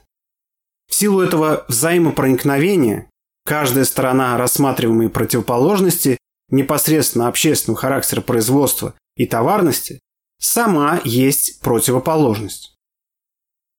В 0.88 0.94
силу 0.94 1.22
этого 1.22 1.64
взаимопроникновения 1.66 3.10
каждая 3.44 3.84
сторона 3.84 4.38
рассматриваемой 4.38 5.08
противоположности 5.08 6.16
непосредственно 6.50 7.26
общественного 7.26 7.80
характера 7.80 8.20
производства 8.20 8.94
и 9.16 9.26
товарности, 9.26 9.98
сама 10.38 11.00
есть 11.02 11.60
противоположность. 11.62 12.76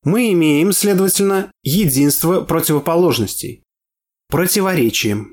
Мы 0.03 0.33
имеем, 0.33 0.73
следовательно, 0.73 1.53
единство 1.63 2.41
противоположностей, 2.41 3.64
противоречие. 4.29 5.25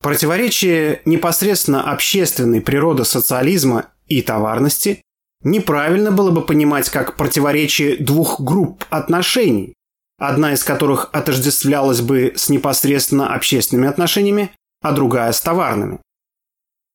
Противоречие 0.00 1.02
непосредственно 1.04 1.90
общественной 1.90 2.60
природы 2.60 3.04
социализма 3.04 3.90
и 4.06 4.22
товарности 4.22 5.02
неправильно 5.42 6.10
было 6.12 6.30
бы 6.30 6.44
понимать 6.44 6.90
как 6.90 7.16
противоречие 7.16 7.96
двух 7.96 8.40
групп 8.40 8.84
отношений, 8.90 9.74
одна 10.18 10.52
из 10.52 10.64
которых 10.64 11.10
отождествлялась 11.12 12.00
бы 12.00 12.32
с 12.36 12.48
непосредственно 12.48 13.34
общественными 13.34 13.88
отношениями, 13.88 14.52
а 14.82 14.92
другая 14.92 15.32
с 15.32 15.40
товарными. 15.40 16.00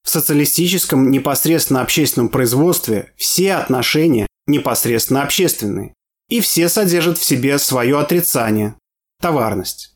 В 0.03 0.09
социалистическом 0.09 1.11
непосредственно 1.11 1.81
общественном 1.81 2.29
производстве 2.29 3.13
все 3.17 3.53
отношения 3.53 4.27
непосредственно 4.47 5.21
общественные, 5.21 5.93
и 6.29 6.39
все 6.39 6.69
содержат 6.69 7.17
в 7.17 7.23
себе 7.23 7.59
свое 7.59 7.99
отрицание– 7.99 8.75
товарность. 9.21 9.95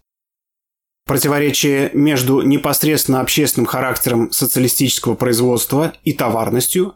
Противоречие 1.05 1.91
между 1.93 2.41
непосредственно 2.41 3.21
общественным 3.21 3.67
характером 3.67 4.31
социалистического 4.31 5.13
производства 5.13 5.93
и 6.03 6.13
товарностью 6.13 6.95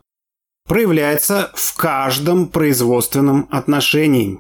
проявляется 0.67 1.51
в 1.53 1.75
каждом 1.75 2.47
производственном 2.47 3.47
отношении. 3.51 4.39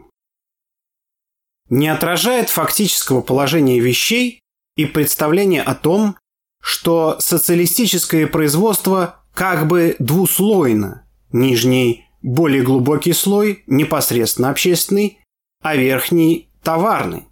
Не 1.69 1.87
отражает 1.87 2.49
фактического 2.49 3.21
положения 3.21 3.79
вещей 3.79 4.41
и 4.75 4.85
представление 4.85 5.61
о 5.61 5.75
том, 5.75 6.17
что 6.61 7.17
социалистическое 7.19 8.25
производство 8.25 9.23
как 9.35 9.67
бы 9.67 9.95
двуслойно. 9.99 11.05
Нижний– 11.31 12.05
более 12.21 12.63
глубокий 12.63 13.13
слой, 13.13 13.63
непосредственно 13.67 14.49
общественный, 14.49 15.19
а 15.61 15.75
верхний– 15.75 16.49
товарный. 16.63 17.28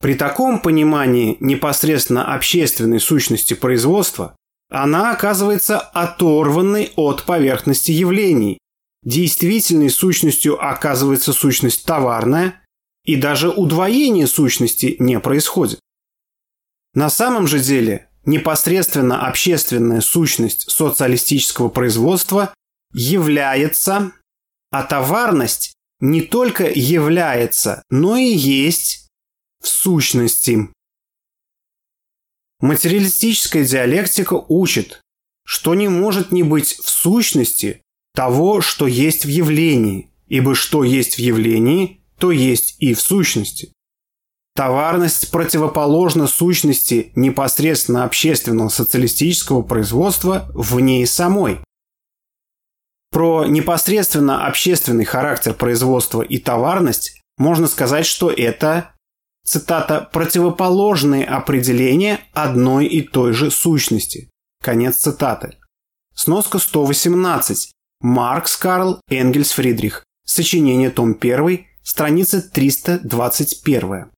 При 0.00 0.14
таком 0.14 0.60
понимании 0.60 1.36
непосредственно 1.40 2.34
общественной 2.34 3.00
сущности 3.00 3.54
производства 3.54 4.36
она 4.68 5.12
оказывается 5.12 5.78
оторванной 5.78 6.92
от 6.96 7.24
поверхности 7.24 7.92
явлений, 7.92 8.58
действительной 9.04 9.90
сущностью 9.90 10.62
оказывается 10.62 11.32
сущность 11.32 11.86
товарная, 11.86 12.62
и 13.04 13.16
даже 13.16 13.48
удвоение 13.48 14.26
сущности 14.26 14.96
не 14.98 15.20
происходит. 15.20 15.78
На 16.92 17.08
самом 17.08 17.46
же 17.46 17.60
деле 17.60 18.08
непосредственно 18.24 19.26
общественная 19.28 20.00
сущность 20.00 20.70
социалистического 20.70 21.68
производства 21.68 22.52
является, 22.92 24.12
а 24.70 24.82
товарность 24.82 25.74
не 26.00 26.22
только 26.22 26.68
является, 26.68 27.82
но 27.88 28.16
и 28.16 28.24
есть 28.24 29.05
сущности. 29.66 30.70
Материалистическая 32.60 33.64
диалектика 33.64 34.34
учит, 34.48 35.00
что 35.44 35.74
не 35.74 35.88
может 35.88 36.32
не 36.32 36.42
быть 36.42 36.76
в 36.76 36.88
сущности 36.88 37.82
того, 38.14 38.60
что 38.62 38.86
есть 38.86 39.24
в 39.24 39.28
явлении, 39.28 40.10
ибо 40.26 40.54
что 40.54 40.84
есть 40.84 41.16
в 41.16 41.18
явлении, 41.18 42.00
то 42.18 42.30
есть 42.30 42.76
и 42.78 42.94
в 42.94 43.00
сущности. 43.00 43.72
Товарность 44.56 45.30
противоположна 45.30 46.26
сущности 46.26 47.12
непосредственно 47.14 48.04
общественного 48.04 48.70
социалистического 48.70 49.60
производства 49.60 50.50
в 50.54 50.80
ней 50.80 51.06
самой. 51.06 51.60
Про 53.12 53.44
непосредственно 53.44 54.46
общественный 54.46 55.04
характер 55.04 55.52
производства 55.52 56.22
и 56.22 56.38
товарность 56.38 57.20
можно 57.36 57.66
сказать, 57.66 58.06
что 58.06 58.30
это, 58.30 58.94
цитата, 59.46 60.08
противоположные 60.12 61.24
определения 61.24 62.20
одной 62.34 62.86
и 62.86 63.00
той 63.02 63.32
же 63.32 63.50
сущности. 63.50 64.28
Конец 64.62 64.96
цитаты. 64.96 65.56
Сноска 66.14 66.58
118. 66.58 67.72
Маркс 68.00 68.56
Карл 68.56 69.00
Энгельс 69.08 69.52
Фридрих. 69.52 70.04
Сочинение, 70.26 70.90
том 70.90 71.16
1, 71.18 71.66
страница 71.82 72.42
321. 72.42 74.10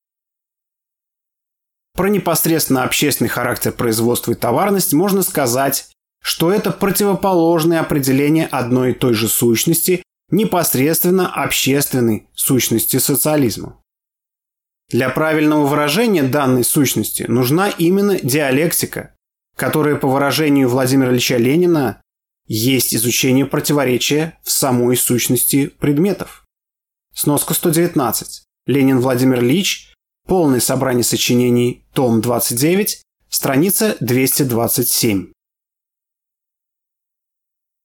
Про 1.94 2.08
непосредственно 2.08 2.84
общественный 2.84 3.28
характер 3.28 3.72
производства 3.72 4.32
и 4.32 4.36
товарность 4.36 4.94
можно 4.94 5.22
сказать, 5.22 5.90
что 6.22 6.52
это 6.52 6.70
противоположное 6.70 7.80
определение 7.80 8.46
одной 8.46 8.92
и 8.92 8.94
той 8.94 9.14
же 9.14 9.28
сущности 9.28 10.02
непосредственно 10.30 11.32
общественной 11.32 12.28
сущности 12.34 12.98
социализма. 12.98 13.78
Для 14.90 15.10
правильного 15.10 15.66
выражения 15.66 16.22
данной 16.22 16.64
сущности 16.64 17.24
нужна 17.24 17.68
именно 17.68 18.18
диалектика, 18.18 19.14
которая, 19.54 19.96
по 19.96 20.08
выражению 20.08 20.68
Владимира 20.68 21.10
Ильича 21.10 21.36
Ленина, 21.36 22.00
есть 22.46 22.94
изучение 22.94 23.44
противоречия 23.44 24.38
в 24.42 24.50
самой 24.50 24.96
сущности 24.96 25.66
предметов. 25.66 26.46
Сноска 27.14 27.52
119. 27.52 28.44
Ленин 28.66 29.00
Владимир 29.00 29.40
Ильич. 29.40 29.92
Полное 30.26 30.60
собрание 30.60 31.04
сочинений. 31.04 31.84
Том 31.92 32.22
29. 32.22 33.02
Страница 33.28 33.96
227. 34.00 35.32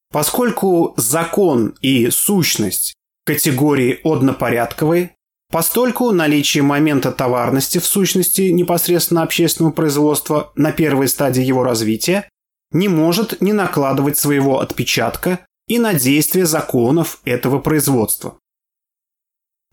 Поскольку 0.09 0.93
закон 0.95 1.75
и 1.81 2.09
сущность 2.11 2.93
категории 3.25 3.99
однопорядковые, 4.03 5.15
постольку 5.53 6.11
наличие 6.11 6.63
момента 6.63 7.11
товарности 7.11 7.77
в 7.77 7.85
сущности 7.85 8.49
непосредственно 8.49 9.21
общественного 9.21 9.71
производства 9.71 10.51
на 10.55 10.71
первой 10.71 11.07
стадии 11.07 11.43
его 11.43 11.63
развития 11.63 12.27
не 12.71 12.87
может 12.87 13.39
не 13.39 13.53
накладывать 13.53 14.17
своего 14.17 14.61
отпечатка 14.61 15.45
и 15.67 15.77
на 15.77 15.93
действие 15.93 16.47
законов 16.47 17.21
этого 17.23 17.59
производства. 17.59 18.39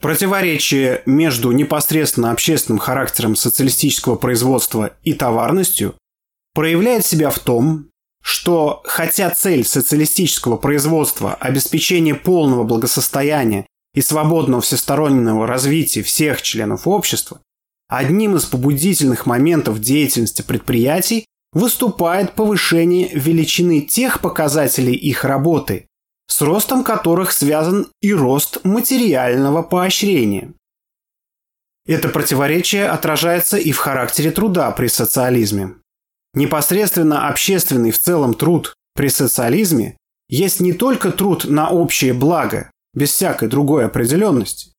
Противоречие 0.02 1.02
между 1.06 1.50
непосредственно 1.50 2.30
общественным 2.30 2.78
характером 2.78 3.34
социалистического 3.34 4.16
производства 4.16 4.98
и 5.02 5.14
товарностью 5.14 5.94
проявляет 6.52 7.06
себя 7.06 7.30
в 7.30 7.38
том, 7.38 7.88
что 8.22 8.82
хотя 8.84 9.30
цель 9.30 9.64
социалистического 9.64 10.58
производства– 10.58 11.32
обеспечение 11.40 12.14
полного 12.14 12.64
благосостояния 12.64 13.64
и 13.94 14.00
свободного 14.00 14.62
всестороннего 14.62 15.46
развития 15.46 16.02
всех 16.02 16.42
членов 16.42 16.86
общества, 16.86 17.40
одним 17.88 18.36
из 18.36 18.44
побудительных 18.44 19.26
моментов 19.26 19.80
деятельности 19.80 20.42
предприятий 20.42 21.26
выступает 21.52 22.34
повышение 22.34 23.10
величины 23.12 23.80
тех 23.80 24.20
показателей 24.20 24.94
их 24.94 25.24
работы, 25.24 25.86
с 26.28 26.40
ростом 26.42 26.84
которых 26.84 27.32
связан 27.32 27.88
и 28.00 28.14
рост 28.14 28.64
материального 28.64 29.62
поощрения. 29.62 30.54
Это 31.86 32.08
противоречие 32.08 32.88
отражается 32.88 33.56
и 33.56 33.72
в 33.72 33.78
характере 33.78 34.30
труда 34.30 34.70
при 34.70 34.86
социализме. 34.86 35.74
Непосредственно 36.34 37.28
общественный 37.28 37.90
в 37.90 37.98
целом 37.98 38.34
труд 38.34 38.74
при 38.94 39.08
социализме 39.08 39.96
есть 40.28 40.60
не 40.60 40.72
только 40.72 41.10
труд 41.10 41.46
на 41.46 41.68
общее 41.70 42.12
благо, 42.12 42.70
без 42.94 43.10
всякой 43.12 43.48
другой 43.48 43.86
определенности. 43.86 44.72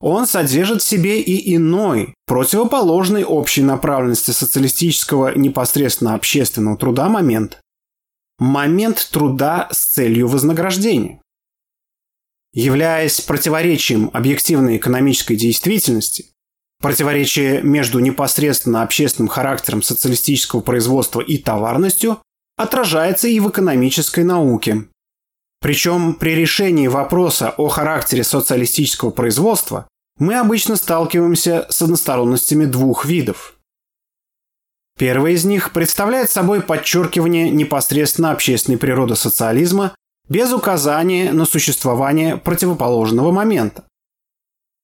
Он 0.00 0.26
содержит 0.26 0.82
в 0.82 0.86
себе 0.88 1.20
и 1.20 1.54
иной, 1.56 2.14
противоположный 2.26 3.24
общей 3.24 3.62
направленности 3.62 4.30
социалистического 4.30 5.36
непосредственно 5.36 6.14
общественного 6.14 6.76
труда 6.76 7.08
момент 7.08 7.60
момент 8.40 9.10
труда 9.12 9.68
с 9.70 9.84
целью 9.84 10.26
вознаграждения. 10.26 11.20
Являясь 12.52 13.20
противоречием 13.20 14.10
объективной 14.12 14.78
экономической 14.78 15.36
действительности, 15.36 16.32
противоречие 16.80 17.62
между 17.62 18.00
непосредственно 18.00 18.82
общественным 18.82 19.28
характером 19.28 19.82
социалистического 19.82 20.62
производства 20.62 21.20
и 21.20 21.36
товарностью 21.36 22.20
отражается 22.56 23.28
и 23.28 23.38
в 23.38 23.50
экономической 23.50 24.24
науке. 24.24 24.86
Причем 25.60 26.14
при 26.14 26.34
решении 26.34 26.88
вопроса 26.88 27.50
о 27.56 27.68
характере 27.68 28.24
социалистического 28.24 29.10
производства 29.10 29.88
мы 30.18 30.38
обычно 30.38 30.76
сталкиваемся 30.76 31.66
с 31.68 31.82
односторонностями 31.82 32.64
двух 32.64 33.04
видов– 33.04 33.54
Первый 35.00 35.32
из 35.32 35.46
них 35.46 35.72
представляет 35.72 36.30
собой 36.30 36.60
подчеркивание 36.60 37.48
непосредственно 37.48 38.32
общественной 38.32 38.76
природы 38.76 39.16
социализма 39.16 39.94
без 40.28 40.52
указания 40.52 41.32
на 41.32 41.46
существование 41.46 42.36
противоположного 42.36 43.32
момента. 43.32 43.84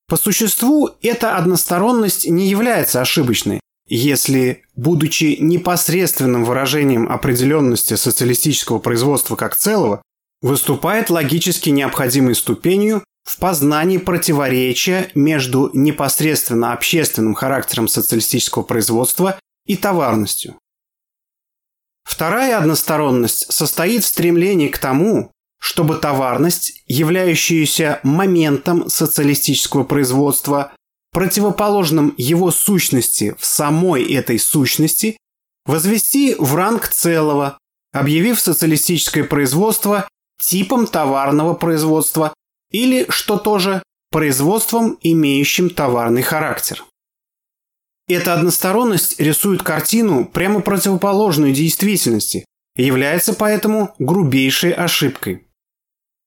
По 0.09 0.17
существу 0.17 0.89
эта 1.03 1.37
односторонность 1.37 2.27
не 2.27 2.49
является 2.49 3.03
ошибочной, 3.03 3.61
если, 3.89 4.63
будучи 4.75 5.37
непосредственным 5.39 6.47
выражением 6.47 7.13
определенности 7.13 7.93
социалистического 7.93 8.79
производства 8.79 9.37
как 9.37 9.55
целого, 9.55 10.01
выступает 10.43 11.11
логически 11.11 11.71
необходимой 11.71 12.35
ступенью 12.35 13.05
в 13.25 13.39
познании 13.39 13.99
противоречия 13.99 15.11
между 15.15 15.71
непосредственно 15.73 16.73
общественным 16.73 17.35
характером 17.35 17.89
социалистического 17.89 18.63
производства 18.63 19.39
и 19.67 19.77
товарностью. 19.77 20.57
Вторая 22.05 22.57
односторонность 22.59 23.53
состоит 23.53 24.05
в 24.05 24.07
стремлении 24.07 24.69
к 24.69 24.79
тому, 24.79 25.33
чтобы 25.59 25.97
товарность, 25.97 26.85
являющаяся 26.87 27.99
моментом 28.05 28.89
социалистического 28.89 29.83
производства, 29.83 30.73
противоположным 31.13 32.15
его 32.17 32.53
сущности 32.53 33.35
в 33.39 33.45
самой 33.45 34.05
этой 34.15 34.39
сущности, 34.39 35.17
возвести 35.65 36.37
в 36.39 36.55
ранг 36.55 36.89
целого, 36.89 37.59
объявив 37.93 38.39
социалистическое 38.39 39.25
производство 39.25 40.09
типом 40.39 40.87
товарного 40.87 41.55
производства 41.55 42.35
или, 42.71 43.07
что 43.09 43.39
тоже, 43.39 43.83
производством, 44.11 44.99
имеющим 45.03 45.71
товарный 45.71 46.23
характер. 46.23 46.85
Эта 48.09 48.35
односторонность 48.35 49.19
рисует 49.19 49.63
картину 49.63 50.25
прямо 50.25 50.61
противоположную 50.61 51.53
действительности 51.53 52.45
и 52.77 52.85
является 52.85 53.35
поэтому 53.35 53.95
грубейшей 53.99 54.73
ошибкой. 54.73 55.47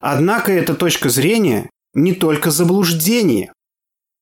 Однако 0.01 0.51
эта 0.51 0.76
точка 0.76 1.10
зрения 1.10 1.70
не 1.93 2.14
только 2.14 2.51
заблуждение. 2.51 3.53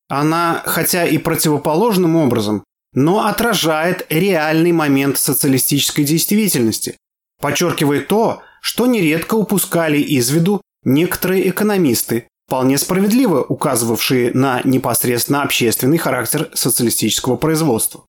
Она, 0.07 0.61
хотя 0.65 1.05
и 1.05 1.17
противоположным 1.17 2.15
образом, 2.15 2.63
но 2.93 3.25
отражает 3.25 4.05
реальный 4.09 4.71
момент 4.71 5.17
социалистической 5.17 6.05
действительности, 6.05 6.97
подчеркивая 7.41 8.01
то, 8.01 8.41
что 8.67 8.85
нередко 8.85 9.35
упускали 9.35 9.97
из 9.97 10.29
виду 10.29 10.61
некоторые 10.83 11.47
экономисты, 11.47 12.27
вполне 12.47 12.77
справедливо 12.77 13.41
указывавшие 13.41 14.33
на 14.33 14.59
непосредственно 14.65 15.41
общественный 15.41 15.97
характер 15.97 16.51
социалистического 16.53 17.37
производства. 17.37 18.05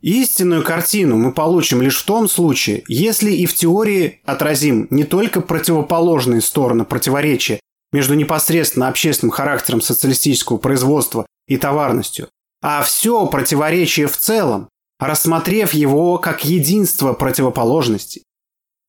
Истинную 0.00 0.64
картину 0.64 1.18
мы 1.18 1.32
получим 1.32 1.82
лишь 1.82 2.00
в 2.00 2.06
том 2.06 2.30
случае, 2.30 2.82
если 2.88 3.30
и 3.30 3.44
в 3.44 3.52
теории 3.52 4.22
отразим 4.24 4.86
не 4.88 5.04
только 5.04 5.42
противоположные 5.42 6.40
стороны 6.40 6.86
противоречия 6.86 7.60
между 7.92 8.14
непосредственно 8.14 8.88
общественным 8.88 9.32
характером 9.32 9.82
социалистического 9.82 10.56
производства 10.56 11.26
и 11.46 11.58
товарностью, 11.58 12.30
а 12.62 12.82
все 12.82 13.26
противоречие 13.26 14.06
в 14.06 14.16
целом, 14.16 14.70
рассмотрев 14.98 15.74
его 15.74 16.16
как 16.16 16.46
единство 16.46 17.12
противоположностей. 17.12 18.22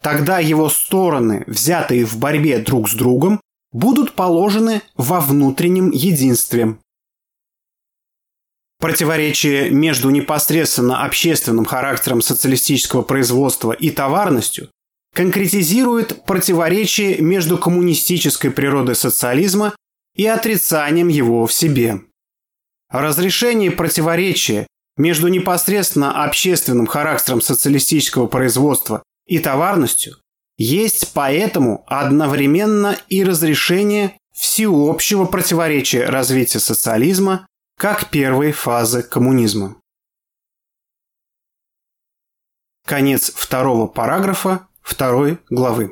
Тогда 0.01 0.39
его 0.39 0.69
стороны, 0.69 1.43
взятые 1.47 2.05
в 2.05 2.17
борьбе 2.17 2.59
друг 2.59 2.89
с 2.89 2.93
другом, 2.93 3.41
будут 3.71 4.13
положены 4.13 4.81
во 4.95 5.19
внутреннем 5.19 5.91
единстве. 5.91 6.77
Противоречие 8.79 9.69
между 9.69 10.09
непосредственно 10.09 11.03
общественным 11.03 11.65
характером 11.65 12.21
социалистического 12.21 13.01
производства 13.01 13.71
и 13.71 13.89
товарностью 13.89 14.69
конкретизирует 15.13 16.25
противоречие 16.25 17.19
между 17.19 17.57
коммунистической 17.57 18.51
природой 18.51 18.95
социализма 18.95 19.75
и 20.15 20.25
отрицанием 20.25 21.07
его 21.07 21.47
в 21.47 21.53
себе. 21.53 22.01
Разрешение 22.89 23.71
противоречия 23.71 24.67
между 24.97 25.29
непосредственно 25.29 26.23
общественным 26.23 26.85
характером 26.85 27.41
социалистического 27.41 28.27
производства 28.27 29.03
и 29.25 29.39
товарностью 29.39 30.17
есть 30.57 31.13
поэтому 31.13 31.83
одновременно 31.87 32.97
и 33.09 33.23
разрешение 33.23 34.17
всеобщего 34.33 35.25
противоречия 35.25 36.05
развития 36.05 36.59
социализма 36.59 37.47
как 37.77 38.09
первой 38.09 38.51
фазы 38.51 39.03
коммунизма. 39.03 39.75
Конец 42.85 43.31
второго 43.33 43.87
параграфа 43.87 44.67
второй 44.81 45.39
главы. 45.49 45.91